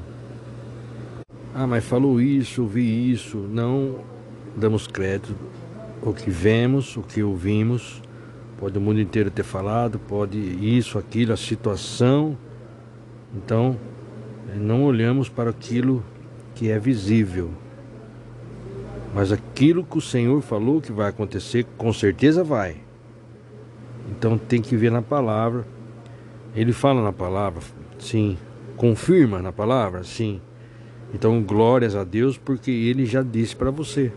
Ah, 1.53 1.65
mas 1.65 1.83
falou 1.83 2.21
isso, 2.21 2.61
ouvi 2.61 3.11
isso. 3.11 3.37
Não 3.37 4.01
damos 4.55 4.87
crédito. 4.87 5.35
O 6.01 6.13
que 6.13 6.29
vemos, 6.29 6.95
o 6.95 7.01
que 7.01 7.23
ouvimos, 7.23 8.01
pode 8.59 8.77
o 8.77 8.81
mundo 8.81 8.99
inteiro 8.99 9.31
ter 9.31 9.43
falado, 9.43 9.97
pode 9.97 10.37
isso, 10.37 10.99
aquilo, 10.99 11.33
a 11.33 11.37
situação. 11.37 12.37
Então, 13.35 13.77
não 14.55 14.83
olhamos 14.83 15.29
para 15.29 15.49
aquilo 15.49 16.03
que 16.57 16.71
é 16.71 16.79
visível. 16.79 17.51
Mas 19.13 19.31
aquilo 19.31 19.83
que 19.83 19.97
o 19.97 20.01
Senhor 20.01 20.41
falou 20.41 20.81
que 20.81 20.91
vai 20.91 21.07
acontecer, 21.07 21.65
com 21.77 21.93
certeza 21.93 22.43
vai. 22.43 22.77
Então 24.09 24.37
tem 24.39 24.59
que 24.59 24.75
ver 24.75 24.91
na 24.91 25.01
palavra. 25.01 25.65
Ele 26.55 26.73
fala 26.73 27.03
na 27.03 27.13
palavra, 27.13 27.61
sim. 27.99 28.37
Confirma 28.75 29.39
na 29.39 29.51
palavra, 29.51 30.03
sim. 30.03 30.41
Então 31.13 31.41
glórias 31.43 31.95
a 31.95 32.03
Deus 32.03 32.37
porque 32.37 32.71
ele 32.71 33.05
já 33.05 33.21
disse 33.21 33.55
para 33.55 33.69
você. 33.69 34.11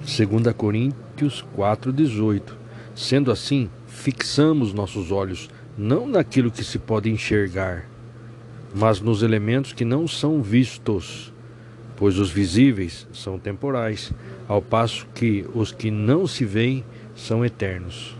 2 0.00 0.52
Coríntios 0.56 1.44
4:18. 1.56 2.58
Sendo 2.96 3.30
assim, 3.30 3.70
fixamos 3.86 4.74
nossos 4.74 5.12
olhos 5.12 5.48
não 5.78 6.08
naquilo 6.08 6.50
que 6.50 6.64
se 6.64 6.78
pode 6.78 7.08
enxergar, 7.08 7.86
mas 8.74 9.00
nos 9.00 9.22
elementos 9.22 9.72
que 9.72 9.84
não 9.84 10.06
são 10.06 10.42
vistos, 10.42 11.32
pois 11.96 12.18
os 12.18 12.30
visíveis 12.30 13.06
são 13.12 13.38
temporais, 13.38 14.12
ao 14.48 14.62
passo 14.62 15.06
que 15.14 15.44
os 15.54 15.72
que 15.72 15.90
não 15.90 16.26
se 16.26 16.44
veem 16.44 16.84
são 17.14 17.44
eternos. 17.44 18.16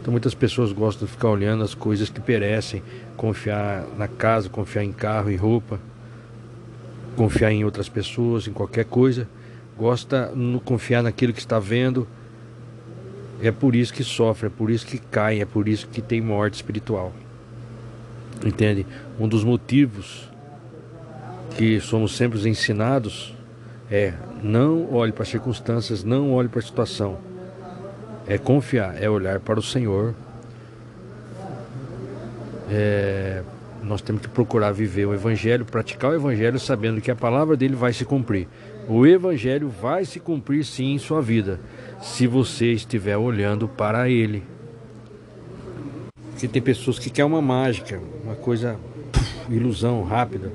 Então 0.00 0.12
muitas 0.12 0.34
pessoas 0.34 0.70
gostam 0.70 1.06
de 1.06 1.12
ficar 1.12 1.30
olhando 1.30 1.64
as 1.64 1.74
coisas 1.74 2.10
que 2.10 2.20
perecem, 2.20 2.82
confiar 3.16 3.86
na 3.96 4.06
casa, 4.06 4.50
confiar 4.50 4.84
em 4.84 4.92
carro 4.92 5.30
e 5.30 5.36
roupa, 5.36 5.80
confiar 7.16 7.52
em 7.52 7.64
outras 7.64 7.88
pessoas, 7.88 8.46
em 8.46 8.52
qualquer 8.52 8.84
coisa, 8.84 9.26
gosta 9.78 10.30
de 10.34 10.60
confiar 10.60 11.02
naquilo 11.02 11.32
que 11.32 11.38
está 11.38 11.58
vendo. 11.58 12.06
É 13.40 13.50
por 13.50 13.74
isso 13.74 13.94
que 13.94 14.04
sofre, 14.04 14.48
é 14.48 14.50
por 14.50 14.70
isso 14.70 14.86
que 14.86 14.98
cai, 14.98 15.40
é 15.40 15.44
por 15.46 15.68
isso 15.68 15.88
que 15.88 16.02
tem 16.02 16.20
morte 16.20 16.54
espiritual. 16.54 17.12
Entende? 18.44 18.86
Um 19.18 19.26
dos 19.26 19.42
motivos 19.42 20.30
que 21.56 21.80
somos 21.80 22.16
sempre 22.16 22.38
ensinados 22.48 23.34
é 23.90 24.12
não 24.42 24.92
olhe 24.92 25.12
para 25.12 25.22
as 25.22 25.28
circunstâncias, 25.28 26.04
não 26.04 26.32
olhe 26.32 26.48
para 26.48 26.58
a 26.58 26.62
situação 26.62 27.18
é 28.26 28.38
confiar, 28.38 29.00
é 29.00 29.08
olhar 29.08 29.40
para 29.40 29.58
o 29.58 29.62
Senhor. 29.62 30.14
É, 32.70 33.42
nós 33.82 34.00
temos 34.00 34.22
que 34.22 34.28
procurar 34.28 34.72
viver 34.72 35.06
o 35.06 35.14
Evangelho, 35.14 35.64
praticar 35.64 36.10
o 36.10 36.14
Evangelho, 36.14 36.58
sabendo 36.58 37.00
que 37.00 37.10
a 37.10 37.16
palavra 37.16 37.56
dele 37.56 37.74
vai 37.74 37.92
se 37.92 38.04
cumprir. 38.04 38.48
O 38.88 39.06
Evangelho 39.06 39.68
vai 39.68 40.04
se 40.04 40.18
cumprir 40.18 40.64
sim 40.64 40.94
em 40.94 40.98
sua 40.98 41.20
vida, 41.20 41.60
se 42.00 42.26
você 42.26 42.72
estiver 42.72 43.16
olhando 43.16 43.68
para 43.68 44.08
ele. 44.08 44.42
Porque 46.34 46.48
tem 46.48 46.60
pessoas 46.60 46.98
que 46.98 47.08
querem 47.08 47.30
uma 47.30 47.40
mágica, 47.40 48.00
uma 48.24 48.34
coisa, 48.34 48.76
ilusão 49.48 50.02
rápida 50.02 50.52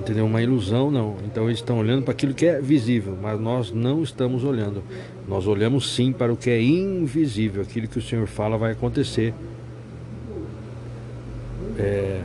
entendeu? 0.00 0.26
Uma 0.26 0.42
ilusão, 0.42 0.90
não. 0.90 1.16
Então 1.24 1.44
eles 1.44 1.58
estão 1.58 1.78
olhando 1.78 2.02
para 2.02 2.12
aquilo 2.12 2.34
que 2.34 2.46
é 2.46 2.60
visível, 2.60 3.16
mas 3.20 3.38
nós 3.38 3.70
não 3.70 4.02
estamos 4.02 4.44
olhando. 4.44 4.82
Nós 5.28 5.46
olhamos 5.46 5.94
sim 5.94 6.12
para 6.12 6.32
o 6.32 6.36
que 6.36 6.50
é 6.50 6.60
invisível, 6.60 7.62
aquilo 7.62 7.86
que 7.86 7.98
o 7.98 8.02
Senhor 8.02 8.26
fala 8.26 8.58
vai 8.58 8.72
acontecer. 8.72 9.32
É, 11.78 12.22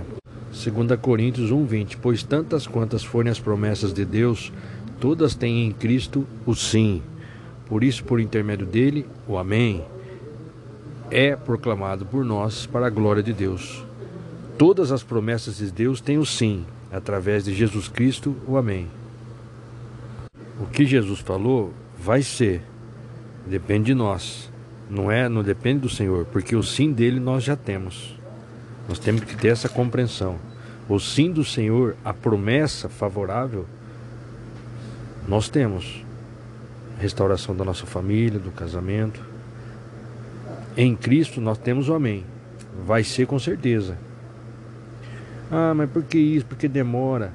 2 0.51 0.99
Coríntios 0.99 1.51
1,20 1.51 1.97
Pois 2.01 2.23
tantas 2.23 2.65
quantas 2.65 3.03
forem 3.03 3.31
as 3.31 3.39
promessas 3.39 3.93
de 3.93 4.03
Deus, 4.03 4.51
todas 4.99 5.35
têm 5.35 5.67
em 5.67 5.71
Cristo 5.71 6.25
o 6.45 6.55
sim. 6.55 7.01
Por 7.67 7.83
isso, 7.83 8.03
por 8.03 8.19
intermédio 8.19 8.65
dele, 8.65 9.05
o 9.27 9.37
Amém 9.37 9.83
é 11.15 11.33
proclamado 11.33 12.05
por 12.05 12.25
nós 12.25 12.65
para 12.65 12.87
a 12.87 12.89
glória 12.89 13.23
de 13.23 13.31
Deus. 13.31 13.85
Todas 14.57 14.91
as 14.91 15.01
promessas 15.01 15.55
de 15.55 15.71
Deus 15.71 16.01
têm 16.01 16.17
o 16.17 16.25
sim, 16.25 16.65
através 16.91 17.45
de 17.45 17.53
Jesus 17.53 17.87
Cristo, 17.87 18.35
o 18.45 18.57
Amém. 18.57 18.89
O 20.59 20.65
que 20.65 20.85
Jesus 20.85 21.21
falou 21.21 21.73
vai 21.97 22.21
ser, 22.21 22.61
depende 23.47 23.85
de 23.85 23.93
nós. 23.93 24.51
Não 24.89 25.09
é, 25.09 25.29
não 25.29 25.41
depende 25.41 25.79
do 25.79 25.89
Senhor, 25.89 26.25
porque 26.25 26.53
o 26.53 26.61
sim 26.61 26.91
dele 26.91 27.21
nós 27.21 27.45
já 27.45 27.55
temos. 27.55 28.19
Nós 28.89 28.99
temos 28.99 29.23
que 29.23 29.37
ter 29.37 29.47
essa 29.47 29.69
compreensão. 29.69 30.35
O 30.89 30.99
sim 30.99 31.31
do 31.31 31.45
Senhor, 31.45 31.95
a 32.03 32.13
promessa 32.13 32.89
favorável, 32.89 33.65
nós 35.25 35.47
temos. 35.47 36.03
Restauração 36.99 37.55
da 37.55 37.63
nossa 37.63 37.85
família, 37.85 38.37
do 38.37 38.51
casamento. 38.51 39.34
Em 40.77 40.95
Cristo 40.95 41.39
nós 41.39 41.57
temos 41.57 41.89
o 41.89 41.93
amém. 41.93 42.25
Vai 42.85 43.03
ser 43.03 43.25
com 43.25 43.39
certeza. 43.39 43.97
Ah, 45.49 45.73
mas 45.73 45.89
por 45.89 46.03
que 46.03 46.17
isso? 46.17 46.45
Por 46.45 46.57
que 46.57 46.67
demora? 46.67 47.33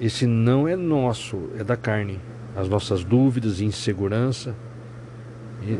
Esse 0.00 0.26
não 0.26 0.68
é 0.68 0.76
nosso, 0.76 1.50
é 1.58 1.64
da 1.64 1.76
carne. 1.76 2.20
As 2.54 2.68
nossas 2.68 3.02
dúvidas 3.02 3.60
insegurança. 3.60 4.54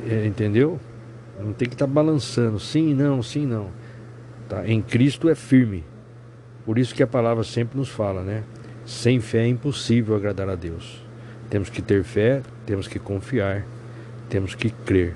É, 0.08 0.26
entendeu? 0.26 0.80
Não 1.38 1.52
tem 1.52 1.68
que 1.68 1.74
estar 1.74 1.86
tá 1.86 1.92
balançando. 1.92 2.58
Sim, 2.58 2.94
não, 2.94 3.22
sim, 3.22 3.46
não. 3.46 3.68
Tá? 4.48 4.66
Em 4.66 4.80
Cristo 4.82 5.28
é 5.28 5.34
firme. 5.34 5.84
Por 6.64 6.78
isso 6.78 6.94
que 6.94 7.02
a 7.02 7.06
palavra 7.06 7.44
sempre 7.44 7.78
nos 7.78 7.88
fala, 7.88 8.22
né? 8.22 8.42
Sem 8.84 9.20
fé 9.20 9.44
é 9.44 9.48
impossível 9.48 10.16
agradar 10.16 10.48
a 10.48 10.54
Deus. 10.54 11.04
Temos 11.48 11.70
que 11.70 11.80
ter 11.80 12.02
fé, 12.02 12.42
temos 12.64 12.88
que 12.88 12.98
confiar, 12.98 13.64
temos 14.28 14.54
que 14.54 14.70
crer. 14.70 15.14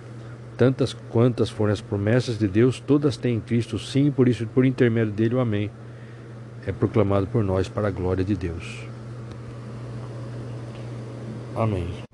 Tantas 0.61 0.93
quantas 0.93 1.49
forem 1.49 1.73
as 1.73 1.81
promessas 1.81 2.39
de 2.39 2.47
Deus, 2.47 2.79
todas 2.79 3.17
têm 3.17 3.37
em 3.37 3.41
Cristo 3.41 3.79
sim, 3.79 4.11
por 4.11 4.29
isso, 4.29 4.47
por 4.49 4.67
intermédio 4.67 5.11
dele, 5.11 5.37
o 5.37 5.41
amém 5.41 5.71
é 6.67 6.71
proclamado 6.71 7.27
por 7.27 7.43
nós 7.43 7.67
para 7.67 7.89
a 7.89 7.91
glória 7.91 8.23
de 8.23 8.37
Deus. 8.37 8.87
Amém. 11.57 12.10